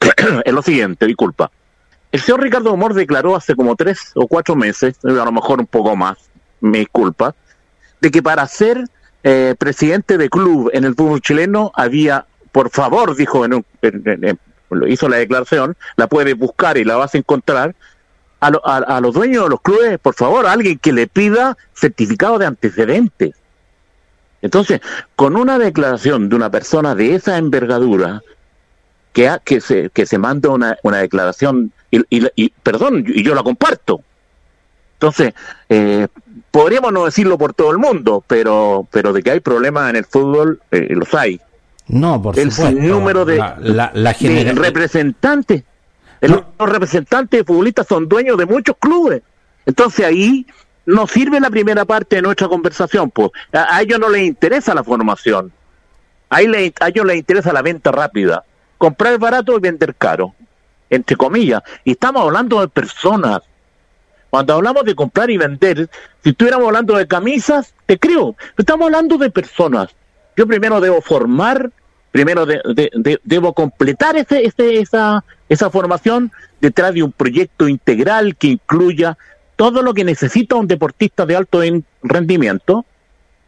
es 0.44 0.52
lo 0.52 0.62
siguiente, 0.62 1.06
disculpa. 1.06 1.50
El 2.12 2.20
señor 2.20 2.42
Ricardo 2.42 2.72
Humor 2.72 2.94
declaró 2.94 3.34
hace 3.34 3.56
como 3.56 3.74
tres 3.74 4.12
o 4.14 4.26
cuatro 4.28 4.54
meses, 4.54 4.98
a 5.02 5.08
lo 5.08 5.32
mejor 5.32 5.60
un 5.60 5.66
poco 5.66 5.96
más, 5.96 6.18
me 6.60 6.78
disculpa, 6.78 7.34
de 8.00 8.10
que 8.10 8.22
para 8.22 8.46
ser 8.46 8.84
eh, 9.24 9.54
presidente 9.58 10.18
de 10.18 10.28
club 10.28 10.70
en 10.72 10.84
el 10.84 10.94
fútbol 10.94 11.20
chileno 11.20 11.72
había, 11.74 12.26
por 12.52 12.70
favor, 12.70 13.16
dijo, 13.16 13.44
en, 13.44 13.64
hizo 14.86 15.08
la 15.08 15.16
declaración, 15.16 15.76
la 15.96 16.06
puedes 16.06 16.36
buscar 16.36 16.76
y 16.76 16.84
la 16.84 16.96
vas 16.96 17.14
a 17.14 17.18
encontrar, 17.18 17.74
a, 18.40 18.48
a, 18.76 19.00
los 19.00 19.14
dueños 19.14 19.44
de 19.44 19.48
los 19.48 19.60
clubes, 19.62 19.98
por 19.98 20.14
favor, 20.14 20.46
alguien 20.46 20.78
que 20.78 20.92
le 20.92 21.06
pida 21.06 21.56
certificado 21.72 22.38
de 22.38 22.44
antecedentes. 22.44 23.34
Entonces, 24.42 24.82
con 25.16 25.36
una 25.36 25.58
declaración 25.58 26.28
de 26.28 26.36
una 26.36 26.50
persona 26.50 26.94
de 26.94 27.14
esa 27.14 27.38
envergadura, 27.38 28.22
que, 29.14 29.34
que, 29.44 29.62
se, 29.62 29.88
que 29.88 30.04
se 30.04 30.18
manda 30.18 30.50
una, 30.50 30.76
una 30.82 30.98
declaración, 30.98 31.72
y, 31.90 32.00
y, 32.10 32.28
y, 32.36 32.50
perdón, 32.62 33.04
y 33.06 33.22
yo 33.22 33.34
la 33.34 33.42
comparto, 33.42 34.02
Entonces, 34.94 35.32
eh, 35.70 36.08
podríamos 36.54 36.92
no 36.92 37.04
decirlo 37.04 37.36
por 37.36 37.52
todo 37.52 37.72
el 37.72 37.78
mundo, 37.78 38.22
pero, 38.28 38.86
pero 38.92 39.12
de 39.12 39.24
que 39.24 39.32
hay 39.32 39.40
problemas 39.40 39.90
en 39.90 39.96
el 39.96 40.04
fútbol, 40.04 40.62
eh, 40.70 40.86
los 40.90 41.12
hay. 41.12 41.40
No, 41.88 42.22
por 42.22 42.38
el 42.38 42.52
supuesto. 42.52 42.80
número 42.80 43.24
de, 43.24 43.38
la, 43.38 43.90
la, 43.92 44.12
de 44.12 44.52
representantes. 44.54 45.64
No. 46.22 46.44
Los 46.56 46.70
representantes 46.70 47.40
de 47.40 47.44
futbolistas 47.44 47.88
son 47.88 48.08
dueños 48.08 48.38
de 48.38 48.46
muchos 48.46 48.76
clubes. 48.78 49.22
Entonces 49.66 50.06
ahí 50.06 50.46
no 50.86 51.08
sirve 51.08 51.40
la 51.40 51.50
primera 51.50 51.84
parte 51.84 52.16
de 52.16 52.22
nuestra 52.22 52.46
conversación. 52.46 53.10
Pues. 53.10 53.32
A, 53.52 53.76
a 53.78 53.82
ellos 53.82 53.98
no 53.98 54.08
les 54.08 54.22
interesa 54.22 54.76
la 54.76 54.84
formación. 54.84 55.50
Ahí 56.30 56.46
le, 56.46 56.72
a 56.78 56.88
ellos 56.88 57.04
les 57.04 57.16
interesa 57.16 57.52
la 57.52 57.62
venta 57.62 57.90
rápida. 57.90 58.44
Comprar 58.78 59.18
barato 59.18 59.56
y 59.56 59.60
vender 59.60 59.96
caro. 59.96 60.32
Entre 60.88 61.16
comillas. 61.16 61.62
Y 61.82 61.90
estamos 61.90 62.22
hablando 62.22 62.60
de 62.60 62.68
personas. 62.68 63.40
Cuando 64.34 64.54
hablamos 64.54 64.84
de 64.84 64.96
comprar 64.96 65.30
y 65.30 65.36
vender, 65.36 65.88
si 66.24 66.30
estuviéramos 66.30 66.66
hablando 66.66 66.96
de 66.96 67.06
camisas, 67.06 67.72
te 67.86 68.00
creo. 68.00 68.34
Estamos 68.58 68.86
hablando 68.86 69.16
de 69.16 69.30
personas. 69.30 69.90
Yo 70.36 70.44
primero 70.48 70.80
debo 70.80 71.00
formar, 71.00 71.70
primero 72.10 72.44
de, 72.44 72.60
de, 72.74 72.90
de, 72.94 73.20
debo 73.22 73.52
completar 73.52 74.16
ese, 74.16 74.44
ese, 74.44 74.80
esa, 74.80 75.24
esa 75.48 75.70
formación 75.70 76.32
detrás 76.60 76.94
de 76.94 77.04
un 77.04 77.12
proyecto 77.12 77.68
integral 77.68 78.34
que 78.34 78.48
incluya 78.48 79.16
todo 79.54 79.82
lo 79.82 79.94
que 79.94 80.02
necesita 80.02 80.56
un 80.56 80.66
deportista 80.66 81.26
de 81.26 81.36
alto 81.36 81.60
rendimiento 82.02 82.84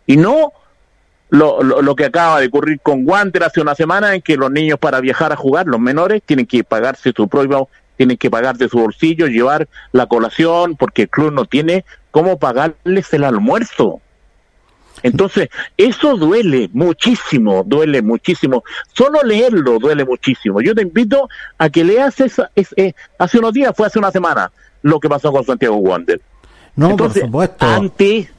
y 0.07 0.16
no 0.16 0.53
lo, 1.31 1.64
lo, 1.64 1.83
lo, 1.83 1.96
que 1.96 2.05
acaba 2.05 2.38
de 2.38 2.46
ocurrir 2.46 2.79
con 2.81 3.03
Wander 3.05 3.42
hace 3.42 3.61
una 3.61 3.75
semana 3.75 4.14
en 4.14 4.22
que 4.22 4.37
los 4.37 4.53
niños 4.53 4.79
para 4.79 5.01
viajar 5.01 5.33
a 5.33 5.37
jugar, 5.37 5.66
los 5.66 5.81
menores, 5.81 6.22
tienen 6.25 6.46
que 6.46 6.62
pagarse 6.62 7.12
su 7.12 7.27
propio, 7.27 7.68
tienen 7.97 8.17
que 8.17 8.31
pagar 8.31 8.57
de 8.57 8.69
su 8.69 8.79
bolsillo, 8.79 9.27
llevar 9.27 9.69
la 9.93 10.07
colación, 10.07 10.77
porque 10.77 11.03
el 11.03 11.09
club 11.09 11.33
no 11.33 11.45
tiene 11.45 11.85
cómo 12.11 12.39
pagarles 12.39 13.13
el 13.13 13.25
almuerzo. 13.25 14.01
Entonces, 15.03 15.49
eso 15.77 16.17
duele 16.17 16.71
muchísimo, 16.73 17.63
duele 17.65 18.03
muchísimo. 18.03 18.65
Solo 18.93 19.23
leerlo 19.23 19.79
duele 19.79 20.05
muchísimo. 20.05 20.61
Yo 20.61 20.75
te 20.75 20.83
invito 20.83 21.29
a 21.59 21.69
que 21.69 21.85
leas 21.85 22.19
esa, 22.21 22.51
es, 22.55 22.75
eh, 22.77 22.95
hace 23.19 23.39
unos 23.39 23.53
días, 23.53 23.73
fue 23.77 23.87
hace 23.87 23.99
una 23.99 24.11
semana, 24.11 24.51
lo 24.83 24.99
que 25.01 25.09
pasó 25.09 25.33
con 25.33 25.45
Santiago 25.45 25.77
Wander. 25.77 26.21
No, 26.77 26.91
Entonces, 26.91 27.23
por 27.23 27.29
supuesto. 27.29 27.67
Ante, 27.67 28.31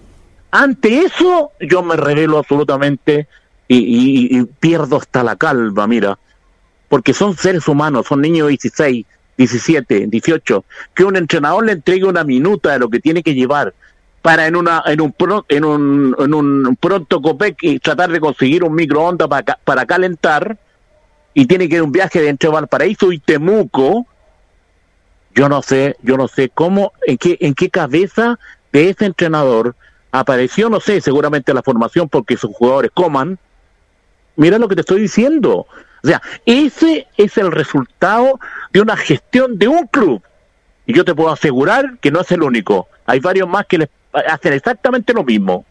ante 0.52 1.00
eso, 1.02 1.52
yo 1.60 1.84
me 1.84 1.96
revelo 1.96 2.40
absolutamente 2.40 3.28
y, 3.68 3.78
y, 3.78 4.40
y, 4.40 4.44
pierdo 4.46 4.98
hasta 4.98 5.24
la 5.24 5.36
calva, 5.36 5.88
mira. 5.88 6.18
Porque 6.90 7.14
son 7.14 7.36
seres 7.36 7.68
humanos, 7.68 8.08
son 8.08 8.22
niños 8.22 8.48
de 8.48 8.52
16, 8.52 9.06
17, 9.38 10.08
18, 10.08 10.66
que 10.94 11.04
un 11.04 11.16
entrenador 11.16 11.66
le 11.66 11.74
entregue 11.74 12.06
una 12.06 12.24
minuta 12.24 12.72
de 12.72 12.80
lo 12.80 12.90
que 12.90 13.00
tiene 13.00 13.24
que 13.24 13.34
llevar 13.34 13.74
para 14.22 14.48
en 14.48 14.56
una 14.56 14.84
en 14.86 15.00
un 15.00 15.14
en 15.48 15.64
un, 15.64 16.16
en 16.20 16.34
un 16.34 16.78
pronto 16.80 17.22
copec 17.22 17.58
y 17.62 17.80
tratar 17.80 18.12
de 18.12 18.20
conseguir 18.20 18.64
un 18.64 18.76
microondas 18.76 19.28
para, 19.28 19.58
para 19.64 19.86
calentar 19.86 20.58
y 21.34 21.46
tiene 21.46 21.70
que 21.70 21.76
ir 21.76 21.82
un 21.84 21.92
viaje 21.92 22.22
de 22.22 22.30
entre 22.30 22.50
Valparaíso 22.50 23.12
y 23.12 23.20
Temuco 23.20 24.06
yo 25.34 25.48
no 25.48 25.62
sé 25.62 25.96
yo 26.02 26.18
no 26.18 26.28
sé 26.28 26.50
cómo 26.50 26.94
en 27.06 27.18
qué 27.18 27.38
en 27.40 27.54
qué 27.54 27.70
cabeza 27.70 28.40
de 28.72 28.90
ese 28.90 29.06
entrenador 29.06 29.76
apareció 30.12 30.70
no 30.70 30.80
sé 30.80 31.00
seguramente 31.00 31.54
la 31.54 31.64
formación 31.64 32.10
porque 32.10 32.38
sus 32.38 32.52
jugadores 32.56 32.92
coman. 32.94 33.38
Mira 34.36 34.60
lo 34.60 34.68
que 34.68 34.76
te 34.76 34.82
estoy 34.82 35.02
diciendo 35.02 35.68
o 36.08 36.10
sea 36.10 36.22
ese 36.46 37.08
es 37.18 37.38
el 37.38 37.52
resultado 37.52 38.40
de 38.72 38.82
una 38.82 38.96
gestión 38.96 39.58
de 39.58 39.68
un 39.68 39.88
club. 39.88 40.22
Y 40.86 40.94
yo 40.94 41.04
te 41.04 41.14
puedo 41.14 41.30
asegurar 41.30 41.98
que 42.00 42.12
no 42.12 42.22
es 42.22 42.32
el 42.32 42.44
único. 42.44 42.88
Hay 43.06 43.20
varios 43.20 43.48
más 43.48 43.66
que 43.66 43.78
les 43.78 43.90
hacen 44.14 44.54
exactamente 44.54 45.14
lo 45.14 45.24
mismo. 45.24 45.66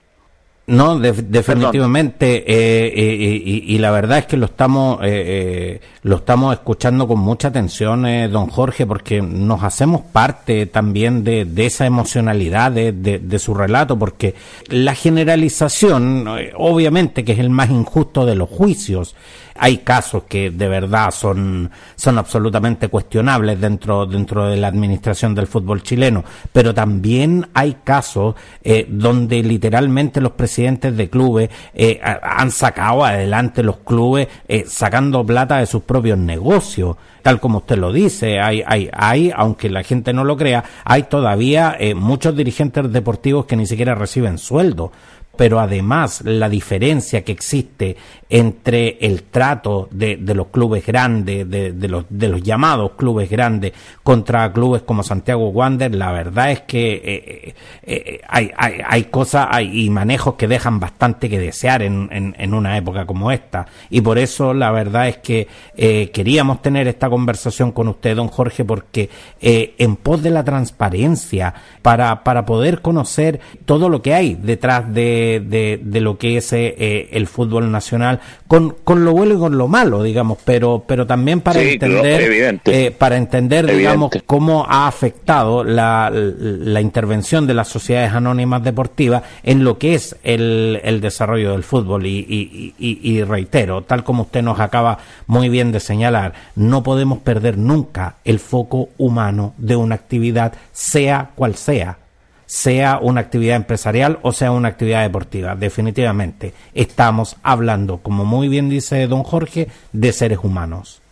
No, 0.69 0.99
de, 0.99 1.13
definitivamente, 1.13 2.39
eh, 2.39 2.93
eh, 2.93 3.43
y, 3.45 3.75
y, 3.75 3.79
la 3.79 3.93
verdad 3.93 4.19
es 4.19 4.27
que 4.27 4.37
lo 4.37 4.47
estamos, 4.47 4.99
eh, 5.05 5.81
lo 6.03 6.17
estamos 6.17 6.55
escuchando 6.55 7.07
con 7.07 7.21
mucha 7.21 7.49
atención, 7.49 8.03
don 8.33 8.49
Jorge, 8.49 8.85
porque 8.85 9.23
nos 9.23 9.63
hacemos 9.63 10.01
parte 10.01 10.67
también 10.67 11.23
de, 11.23 11.45
de 11.45 11.67
esa 11.67 11.87
emocionalidad 11.87 12.73
de, 12.73 12.91
de, 12.91 13.21
de, 13.21 13.39
su 13.39 13.55
relato, 13.55 13.97
porque 13.97 14.35
la 14.69 14.97
generalización, 14.97 16.27
obviamente 16.57 17.25
que 17.25 17.33
es 17.33 17.39
el 17.39 17.51
más 17.51 17.71
injusto 17.71 18.27
de 18.27 18.35
los 18.35 18.49
juicios, 18.49 19.15
hay 19.59 19.79
casos 19.79 20.25
que 20.29 20.51
de 20.51 20.69
verdad 20.69 21.11
son, 21.11 21.71
son 21.95 22.19
absolutamente 22.19 22.89
cuestionables 22.89 23.61
dentro, 23.61 24.07
dentro 24.07 24.47
de 24.49 24.57
la 24.57 24.69
administración 24.69 25.35
del 25.35 25.47
fútbol 25.47 25.83
chileno, 25.83 26.25
pero 26.53 26.75
también 26.75 27.49
hay 27.55 27.79
casos 27.85 28.35
eh, 28.63 28.87
donde 28.89 29.43
literalmente 29.43 30.21
los 30.21 30.33
presidentes 30.33 30.97
de 30.97 31.11
clubes 31.11 31.51
eh, 31.75 32.01
han 32.03 32.51
sacado 32.51 33.05
adelante 33.05 33.63
los 33.63 33.79
clubes 33.79 34.29
eh, 34.49 34.65
sacando 34.67 35.25
plata 35.25 35.59
de 35.59 35.67
sus 35.67 35.83
propios 35.83 36.19
negocios. 36.19 36.97
Tal 37.23 37.41
como 37.41 37.59
usted 37.59 37.77
lo 37.77 37.93
dice, 37.93 38.39
hay, 38.39 38.63
hay, 38.65 38.89
hay, 38.93 39.33
aunque 39.35 39.69
la 39.69 39.83
gente 39.83 40.13
no 40.13 40.23
lo 40.23 40.37
crea, 40.37 40.63
hay 40.85 41.05
todavía 41.05 41.77
eh, 41.79 41.95
muchos 41.95 42.37
dirigentes 42.37 42.93
deportivos 42.93 43.47
que 43.47 43.57
ni 43.57 43.67
siquiera 43.67 43.97
reciben 43.97 44.39
sueldo 44.39 44.93
pero 45.37 45.61
además 45.61 46.23
la 46.25 46.49
diferencia 46.49 47.25
que 47.25 47.33
existe 47.33 47.97
entre 48.29 48.99
el 49.01 49.25
trato 49.25 49.89
de, 49.91 50.17
de 50.17 50.35
los 50.35 50.49
clubes 50.49 50.85
grandes, 50.85 51.49
de, 51.49 51.73
de, 51.73 51.89
los, 51.89 52.05
de 52.09 52.29
los 52.29 52.43
llamados 52.43 52.93
clubes 52.97 53.31
grandes, 53.31 53.73
contra 54.03 54.53
clubes 54.53 54.83
como 54.83 55.03
Santiago 55.03 55.51
Wander, 55.51 55.95
la 55.95 56.11
verdad 56.11 56.51
es 56.51 56.61
que 56.63 56.95
eh, 57.05 57.55
eh, 57.85 58.21
hay, 58.29 58.51
hay, 58.57 58.75
hay, 58.85 59.05
cosas 59.05 59.47
hay, 59.51 59.85
y 59.85 59.91
manejos 59.91 60.35
que 60.35 60.49
dejan 60.49 60.81
bastante 60.81 61.29
que 61.29 61.39
desear 61.39 61.83
en, 61.83 62.09
en, 62.11 62.55
una 62.55 62.77
época 62.77 63.07
como 63.07 63.31
esta. 63.31 63.67
Y 63.91 64.01
por 64.01 64.19
eso 64.19 64.55
la 64.55 64.71
verdad 64.71 65.09
es 65.09 65.19
que 65.19 65.47
eh, 65.77 66.11
queríamos 66.11 66.63
tener 66.63 66.89
esta 66.89 67.09
conversación 67.09 67.73
con 67.73 67.89
usted, 67.89 68.17
don 68.17 68.29
Jorge, 68.29 68.65
porque 68.65 69.09
eh, 69.41 69.75
en 69.79 69.97
pos 69.97 70.23
de 70.23 70.31
la 70.31 70.45
transparencia, 70.45 71.55
para, 71.83 72.25
para 72.25 72.45
poder 72.47 72.83
conocer 72.83 73.41
todo 73.65 73.89
lo 73.89 74.03
que 74.03 74.15
hay 74.15 74.35
detrás 74.35 74.93
de, 74.93 75.26
de, 75.27 75.81
de 75.83 76.01
lo 76.01 76.19
que 76.19 76.37
es 76.37 76.53
eh, 76.53 77.09
el 77.13 77.27
fútbol 77.27 77.71
nacional, 77.71 78.21
con, 78.49 78.77
con 78.85 79.05
lo 79.05 79.13
bueno 79.13 79.35
y 79.35 79.39
con 79.39 79.59
lo 79.59 79.69
malo, 79.69 80.03
digamos, 80.03 80.39
pero, 80.45 80.85
pero 80.87 81.07
también 81.07 81.41
para 81.41 81.61
sí, 81.61 81.71
entender, 81.71 82.61
eh, 82.65 82.91
para 82.97 83.17
entender, 83.17 83.65
evidente. 83.65 83.79
digamos, 83.79 84.11
cómo 84.27 84.67
ha 84.69 84.87
afectado 84.87 85.65
la, 85.65 86.11
la 86.13 86.81
intervención 86.81 87.47
de 87.47 87.55
las 87.55 87.69
sociedades 87.69 88.13
anónimas 88.13 88.63
deportivas 88.63 89.23
en 89.43 89.65
lo 89.65 89.79
que 89.79 89.95
es 89.95 90.17
el, 90.23 90.81
el 90.83 91.01
desarrollo 91.01 91.53
del 91.53 91.63
fútbol. 91.63 92.07
Y, 92.07 92.19
y, 92.29 92.75
y, 92.79 93.11
y 93.11 93.23
reitero, 93.23 93.83
tal 93.83 94.05
como 94.05 94.23
usted 94.23 94.43
nos 94.43 94.61
acaba 94.61 94.99
muy 95.27 95.49
bien 95.49 95.73
de 95.73 95.81
señalar, 95.81 96.33
no 96.55 96.83
podemos 96.83 97.19
perder 97.19 97.59
nunca 97.59 98.17
el 98.25 98.39
foco 98.39 98.89
humano 98.99 99.55
de 99.59 99.77
una 99.77 99.95
actividad, 99.95 100.53
sea 100.73 101.31
cual 101.35 101.55
sea 101.57 101.99
sea 102.47 102.99
una 103.03 103.21
actividad 103.21 103.57
empresarial 103.57 104.19
o 104.23 104.33
sea 104.33 104.53
una 104.53 104.69
actividad 104.69 105.03
deportiva. 105.03 105.55
Definitivamente 105.57 106.55
estamos 106.75 107.37
hablando, 107.43 107.99
como 107.99 108.25
muy 108.25 108.49
bien 108.49 108.69
dice 108.69 109.07
don 109.09 109.25
Jorge, 109.25 109.69
de 109.93 110.13
seres 110.13 110.39
humanos. 110.43 111.03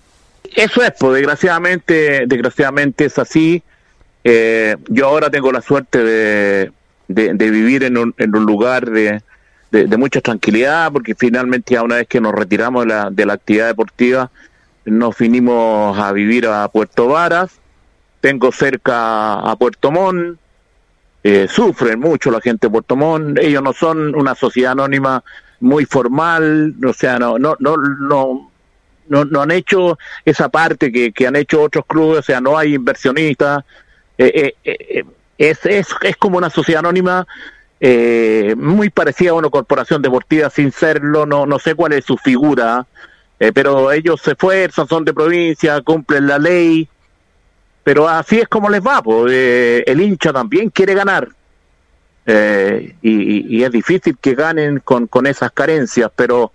Eso 0.54 0.82
es, 0.82 0.92
pues 0.98 1.14
desgraciadamente, 1.14 2.26
desgraciadamente 2.26 3.06
es 3.06 3.18
así. 3.18 3.62
Eh, 4.22 4.76
yo 4.88 5.06
ahora 5.06 5.28
tengo 5.28 5.50
la 5.50 5.60
suerte 5.60 6.02
de, 6.02 6.70
de, 7.08 7.50
vivir 7.50 7.82
en 7.82 7.98
un, 7.98 8.14
en 8.18 8.34
un 8.36 8.44
lugar 8.44 8.88
de, 8.90 9.20
de, 9.70 9.96
mucha 9.96 10.20
tranquilidad, 10.20 10.92
porque 10.92 11.14
finalmente 11.14 11.74
ya 11.74 11.82
una 11.82 11.96
vez 11.96 12.06
que 12.06 12.20
nos 12.20 12.32
retiramos 12.32 12.84
de 12.84 12.88
la, 12.88 13.10
de 13.10 13.26
la 13.26 13.34
actividad 13.34 13.66
deportiva, 13.66 14.30
nos 14.84 15.18
vinimos 15.18 15.98
a 15.98 16.12
vivir 16.12 16.46
a 16.46 16.68
Puerto 16.68 17.08
Varas, 17.08 17.50
tengo 18.20 18.52
cerca 18.52 19.40
a 19.40 19.56
Puerto 19.56 19.90
Montt, 19.90 20.38
eh, 21.26 21.48
sufren 21.48 21.98
mucho 21.98 22.30
la 22.30 22.42
gente 22.42 22.66
de 22.66 22.70
Puerto 22.70 22.96
Montt, 22.96 23.38
ellos 23.38 23.62
no 23.62 23.72
son 23.72 24.14
una 24.14 24.34
sociedad 24.34 24.72
anónima 24.72 25.24
muy 25.58 25.86
formal, 25.86 26.74
o 26.86 26.92
sea, 26.92 27.18
no, 27.18 27.38
no, 27.38 27.56
no, 27.60 27.78
no, 27.78 28.50
no, 29.08 29.24
no 29.24 29.40
han 29.40 29.50
hecho 29.50 29.98
esa 30.22 30.50
parte 30.50 30.92
que, 30.92 31.12
que, 31.12 31.26
han 31.26 31.36
hecho 31.36 31.62
otros 31.62 31.86
clubes, 31.86 32.18
o 32.18 32.22
sea, 32.22 32.42
no 32.42 32.58
hay 32.58 32.74
inversionistas, 32.74 33.64
eh, 34.18 34.52
eh, 34.64 35.04
es, 35.38 35.64
es, 35.64 35.86
es 36.02 36.16
como 36.18 36.36
una 36.36 36.50
sociedad 36.50 36.80
anónima 36.80 37.26
muy 38.56 38.90
parecida 38.90 39.30
a 39.30 39.34
una 39.34 39.48
corporación 39.48 40.02
deportiva 40.02 40.50
sin 40.50 40.72
serlo, 40.72 41.24
no, 41.24 41.46
no 41.46 41.58
sé 41.58 41.74
cuál 41.74 41.94
es 41.94 42.04
su 42.04 42.18
figura, 42.18 42.86
pero 43.38 43.92
ellos 43.92 44.20
se 44.22 44.32
esfuerzan, 44.32 44.88
son 44.88 45.04
de 45.06 45.12
provincia, 45.12 45.80
cumplen 45.82 46.26
la 46.26 46.38
ley, 46.38 46.88
pero 47.84 48.08
así 48.08 48.40
es 48.40 48.48
como 48.48 48.70
les 48.70 48.84
va, 48.84 49.02
pues, 49.02 49.32
eh, 49.32 49.84
el 49.86 50.00
hincha 50.00 50.32
también 50.32 50.70
quiere 50.70 50.94
ganar. 50.94 51.28
Eh, 52.26 52.96
y, 53.02 53.58
y, 53.58 53.62
es 53.62 53.70
difícil 53.70 54.16
que 54.18 54.34
ganen 54.34 54.80
con, 54.80 55.06
con 55.06 55.26
esas 55.26 55.52
carencias, 55.52 56.10
pero, 56.16 56.52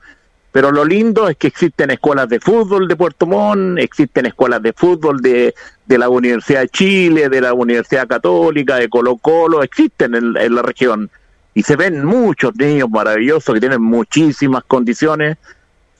pero 0.52 0.72
lo 0.72 0.84
lindo 0.84 1.30
es 1.30 1.38
que 1.38 1.46
existen 1.46 1.92
escuelas 1.92 2.28
de 2.28 2.40
fútbol 2.40 2.88
de 2.88 2.96
Puerto 2.96 3.28
Montt, 3.28 3.78
existen 3.78 4.26
escuelas 4.26 4.64
de 4.64 4.74
fútbol 4.74 5.22
de, 5.22 5.54
de 5.86 5.98
la 6.00 6.10
Universidad 6.10 6.62
de 6.62 6.70
Chile, 6.70 7.30
de 7.30 7.42
la 7.42 7.54
Universidad 7.54 8.08
Católica, 8.08 8.78
de 8.78 8.90
Colo 8.90 9.18
Colo, 9.18 9.62
existen 9.62 10.16
en, 10.16 10.56
la 10.56 10.62
región. 10.64 11.12
Y 11.54 11.62
se 11.62 11.76
ven 11.76 12.04
muchos 12.04 12.56
niños 12.56 12.90
maravillosos 12.90 13.54
que 13.54 13.60
tienen 13.60 13.82
muchísimas 13.82 14.64
condiciones. 14.64 15.38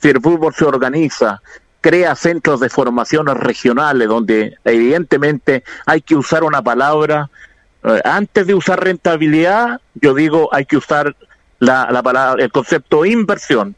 Si 0.02 0.10
el 0.10 0.20
fútbol 0.20 0.54
se 0.56 0.66
organiza, 0.66 1.42
crea 1.82 2.16
centros 2.16 2.60
de 2.60 2.70
formación 2.70 3.28
regionales 3.28 4.08
donde 4.08 4.58
evidentemente 4.66 5.64
hay 5.86 6.02
que 6.02 6.16
usar 6.16 6.44
una 6.44 6.62
palabra, 6.62 7.30
eh, 7.84 8.02
antes 8.04 8.46
de 8.46 8.54
usar 8.54 8.84
rentabilidad, 8.84 9.80
yo 9.96 10.14
digo 10.14 10.50
hay 10.52 10.66
que 10.66 10.78
usar 10.78 11.16
la, 11.60 11.90
la 11.92 12.04
palabra, 12.04 12.44
el 12.44 12.52
concepto 12.52 13.06
inversión. 13.06 13.76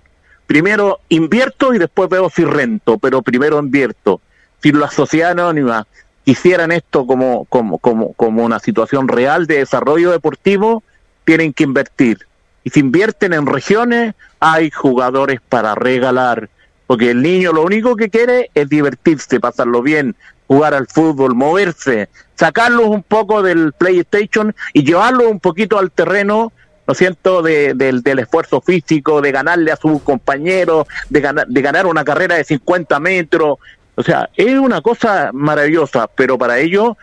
Primero 0.47 0.99
invierto 1.09 1.73
y 1.73 1.77
después 1.77 2.09
veo 2.09 2.29
si 2.29 2.43
rento, 2.43 2.97
pero 2.97 3.21
primero 3.21 3.59
invierto 3.59 4.21
si 4.61 4.71
las 4.71 4.93
sociedades 4.93 5.33
anónimas 5.33 5.85
hicieran 6.25 6.71
esto 6.71 7.07
como, 7.07 7.45
como, 7.45 7.79
como, 7.79 8.13
como 8.13 8.43
una 8.43 8.59
situación 8.59 9.07
real 9.07 9.47
de 9.47 9.57
desarrollo 9.57 10.11
deportivo, 10.11 10.83
tienen 11.23 11.53
que 11.53 11.63
invertir. 11.63 12.27
Y 12.63 12.69
si 12.69 12.79
invierten 12.81 13.33
en 13.33 13.47
regiones, 13.47 14.13
hay 14.39 14.69
jugadores 14.69 15.39
para 15.41 15.73
regalar. 15.73 16.49
Porque 16.91 17.11
el 17.11 17.21
niño 17.21 17.53
lo 17.53 17.63
único 17.63 17.95
que 17.95 18.09
quiere 18.09 18.51
es 18.53 18.67
divertirse, 18.67 19.39
pasarlo 19.39 19.81
bien, 19.81 20.13
jugar 20.47 20.73
al 20.73 20.87
fútbol, 20.87 21.35
moverse, 21.35 22.09
sacarlos 22.35 22.87
un 22.87 23.01
poco 23.01 23.41
del 23.41 23.71
PlayStation 23.71 24.53
y 24.73 24.83
llevarlos 24.83 25.27
un 25.27 25.39
poquito 25.39 25.79
al 25.79 25.89
terreno, 25.89 26.51
lo 26.85 26.93
siento, 26.93 27.41
de, 27.43 27.73
del 27.75 28.19
esfuerzo 28.19 28.59
físico, 28.59 29.21
de 29.21 29.31
ganarle 29.31 29.71
a 29.71 29.77
su 29.77 30.03
compañero, 30.03 30.85
de 31.07 31.21
ganar, 31.21 31.47
de 31.47 31.61
ganar 31.61 31.85
una 31.85 32.03
carrera 32.03 32.35
de 32.35 32.43
50 32.43 32.99
metros, 32.99 33.59
o 33.95 34.03
sea, 34.03 34.29
es 34.35 34.59
una 34.59 34.81
cosa 34.81 35.29
maravillosa, 35.31 36.07
pero 36.13 36.37
para 36.37 36.59
ello 36.59 36.97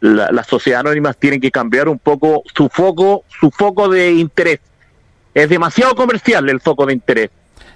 las 0.00 0.46
sociedades 0.46 0.84
anónimas 0.84 1.16
tienen 1.16 1.40
que 1.40 1.50
cambiar 1.50 1.88
un 1.88 1.98
poco 1.98 2.42
su 2.54 2.68
foco, 2.68 3.24
su 3.40 3.50
foco 3.50 3.88
de 3.88 4.12
interés. 4.12 4.60
Es 5.32 5.48
demasiado 5.48 5.94
comercial 5.94 6.46
el 6.50 6.60
foco 6.60 6.84
de 6.84 6.92
interés 6.92 7.30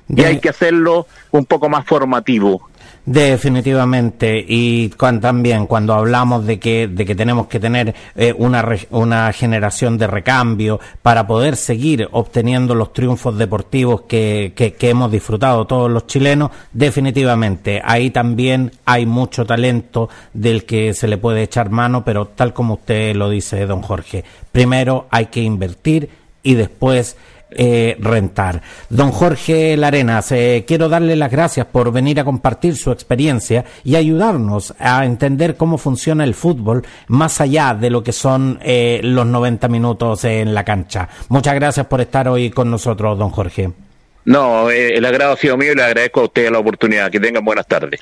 y 0.08 0.22
hay 0.22 0.40
que 0.40 0.50
hacerlo 0.50 1.06
un 1.30 1.46
poco 1.46 1.68
más 1.68 1.84
formativo. 1.86 2.68
Definitivamente, 3.06 4.42
y 4.48 4.88
también 4.88 5.66
cuando 5.66 5.92
hablamos 5.92 6.46
de 6.46 6.58
que, 6.58 6.88
de 6.88 7.04
que 7.04 7.14
tenemos 7.14 7.48
que 7.48 7.60
tener 7.60 7.94
eh, 8.16 8.34
una, 8.38 8.66
una 8.90 9.30
generación 9.34 9.98
de 9.98 10.06
recambio 10.06 10.80
para 11.02 11.26
poder 11.26 11.56
seguir 11.56 12.08
obteniendo 12.12 12.74
los 12.74 12.94
triunfos 12.94 13.36
deportivos 13.36 14.02
que, 14.02 14.54
que, 14.56 14.72
que 14.72 14.88
hemos 14.88 15.12
disfrutado 15.12 15.66
todos 15.66 15.90
los 15.90 16.06
chilenos, 16.06 16.50
definitivamente 16.72 17.82
ahí 17.84 18.08
también 18.08 18.72
hay 18.86 19.04
mucho 19.04 19.44
talento 19.44 20.08
del 20.32 20.64
que 20.64 20.94
se 20.94 21.06
le 21.06 21.18
puede 21.18 21.42
echar 21.42 21.68
mano, 21.68 22.06
pero 22.06 22.28
tal 22.28 22.54
como 22.54 22.74
usted 22.74 23.14
lo 23.14 23.28
dice, 23.28 23.66
don 23.66 23.82
Jorge, 23.82 24.24
primero 24.50 25.08
hay 25.10 25.26
que 25.26 25.42
invertir 25.42 26.08
y 26.42 26.54
después 26.54 27.18
eh, 27.56 27.96
rentar. 28.00 28.62
Don 28.88 29.10
Jorge 29.10 29.76
Larenas, 29.76 30.32
eh, 30.32 30.64
quiero 30.66 30.88
darle 30.88 31.16
las 31.16 31.30
gracias 31.30 31.66
por 31.66 31.92
venir 31.92 32.20
a 32.20 32.24
compartir 32.24 32.76
su 32.76 32.90
experiencia 32.90 33.64
y 33.84 33.96
ayudarnos 33.96 34.74
a 34.78 35.04
entender 35.04 35.56
cómo 35.56 35.78
funciona 35.78 36.24
el 36.24 36.34
fútbol 36.34 36.84
más 37.08 37.40
allá 37.40 37.74
de 37.74 37.90
lo 37.90 38.02
que 38.02 38.12
son 38.12 38.58
eh, 38.62 39.00
los 39.02 39.26
90 39.26 39.68
minutos 39.68 40.24
en 40.24 40.54
la 40.54 40.64
cancha. 40.64 41.08
Muchas 41.28 41.54
gracias 41.54 41.86
por 41.86 42.00
estar 42.00 42.28
hoy 42.28 42.50
con 42.50 42.70
nosotros, 42.70 43.18
don 43.18 43.30
Jorge. 43.30 43.70
No, 44.26 44.70
el 44.70 45.04
agrado 45.04 45.34
ha 45.34 45.36
sido 45.36 45.56
mío 45.56 45.72
y 45.72 45.76
le 45.76 45.84
agradezco 45.84 46.20
a 46.20 46.24
usted 46.24 46.50
la 46.50 46.58
oportunidad. 46.58 47.10
Que 47.10 47.20
tengan 47.20 47.44
buenas 47.44 47.66
tardes. 47.66 48.00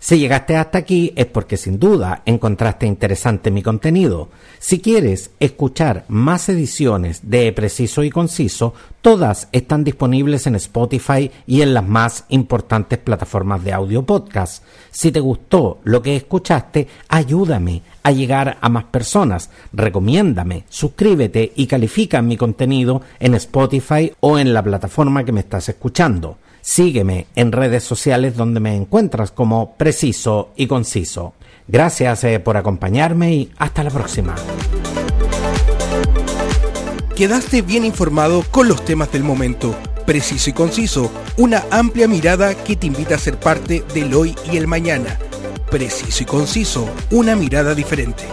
Si 0.00 0.16
llegaste 0.16 0.56
hasta 0.56 0.78
aquí 0.78 1.12
es 1.16 1.26
porque 1.26 1.56
sin 1.56 1.80
duda 1.80 2.22
encontraste 2.24 2.86
interesante 2.86 3.50
mi 3.50 3.62
contenido. 3.62 4.28
Si 4.60 4.78
quieres 4.78 5.32
escuchar 5.40 6.04
más 6.06 6.48
ediciones 6.48 7.28
de 7.28 7.52
Preciso 7.52 8.04
y 8.04 8.10
Conciso, 8.10 8.74
todas 9.02 9.48
están 9.50 9.82
disponibles 9.82 10.46
en 10.46 10.54
Spotify 10.54 11.32
y 11.48 11.62
en 11.62 11.74
las 11.74 11.86
más 11.86 12.26
importantes 12.28 13.00
plataformas 13.00 13.64
de 13.64 13.72
audio 13.72 14.06
podcast. 14.06 14.62
Si 14.92 15.10
te 15.10 15.18
gustó 15.18 15.80
lo 15.82 16.00
que 16.00 16.14
escuchaste, 16.14 16.86
ayúdame 17.08 17.82
a 18.04 18.12
llegar 18.12 18.56
a 18.60 18.68
más 18.68 18.84
personas. 18.84 19.50
Recomiéndame, 19.72 20.64
suscríbete 20.68 21.52
y 21.56 21.66
califica 21.66 22.22
mi 22.22 22.36
contenido 22.36 23.02
en 23.18 23.34
Spotify 23.34 24.12
o 24.20 24.38
en 24.38 24.54
la 24.54 24.62
plataforma 24.62 25.24
que 25.24 25.32
me 25.32 25.40
estás 25.40 25.68
escuchando. 25.68 26.38
Sígueme 26.60 27.26
en 27.34 27.52
redes 27.52 27.84
sociales 27.84 28.36
donde 28.36 28.60
me 28.60 28.74
encuentras 28.74 29.30
como 29.30 29.74
preciso 29.76 30.50
y 30.56 30.66
conciso. 30.66 31.34
Gracias 31.66 32.24
eh, 32.24 32.40
por 32.40 32.56
acompañarme 32.56 33.34
y 33.34 33.50
hasta 33.58 33.84
la 33.84 33.90
próxima. 33.90 34.34
Quedaste 37.14 37.62
bien 37.62 37.84
informado 37.84 38.44
con 38.50 38.68
los 38.68 38.84
temas 38.84 39.10
del 39.10 39.24
momento. 39.24 39.74
Preciso 40.06 40.50
y 40.50 40.52
conciso, 40.52 41.10
una 41.36 41.64
amplia 41.70 42.08
mirada 42.08 42.54
que 42.54 42.76
te 42.76 42.86
invita 42.86 43.16
a 43.16 43.18
ser 43.18 43.38
parte 43.38 43.82
del 43.92 44.14
hoy 44.14 44.34
y 44.50 44.56
el 44.56 44.66
mañana. 44.66 45.18
Preciso 45.70 46.22
y 46.22 46.26
conciso, 46.26 46.88
una 47.10 47.36
mirada 47.36 47.74
diferente. 47.74 48.24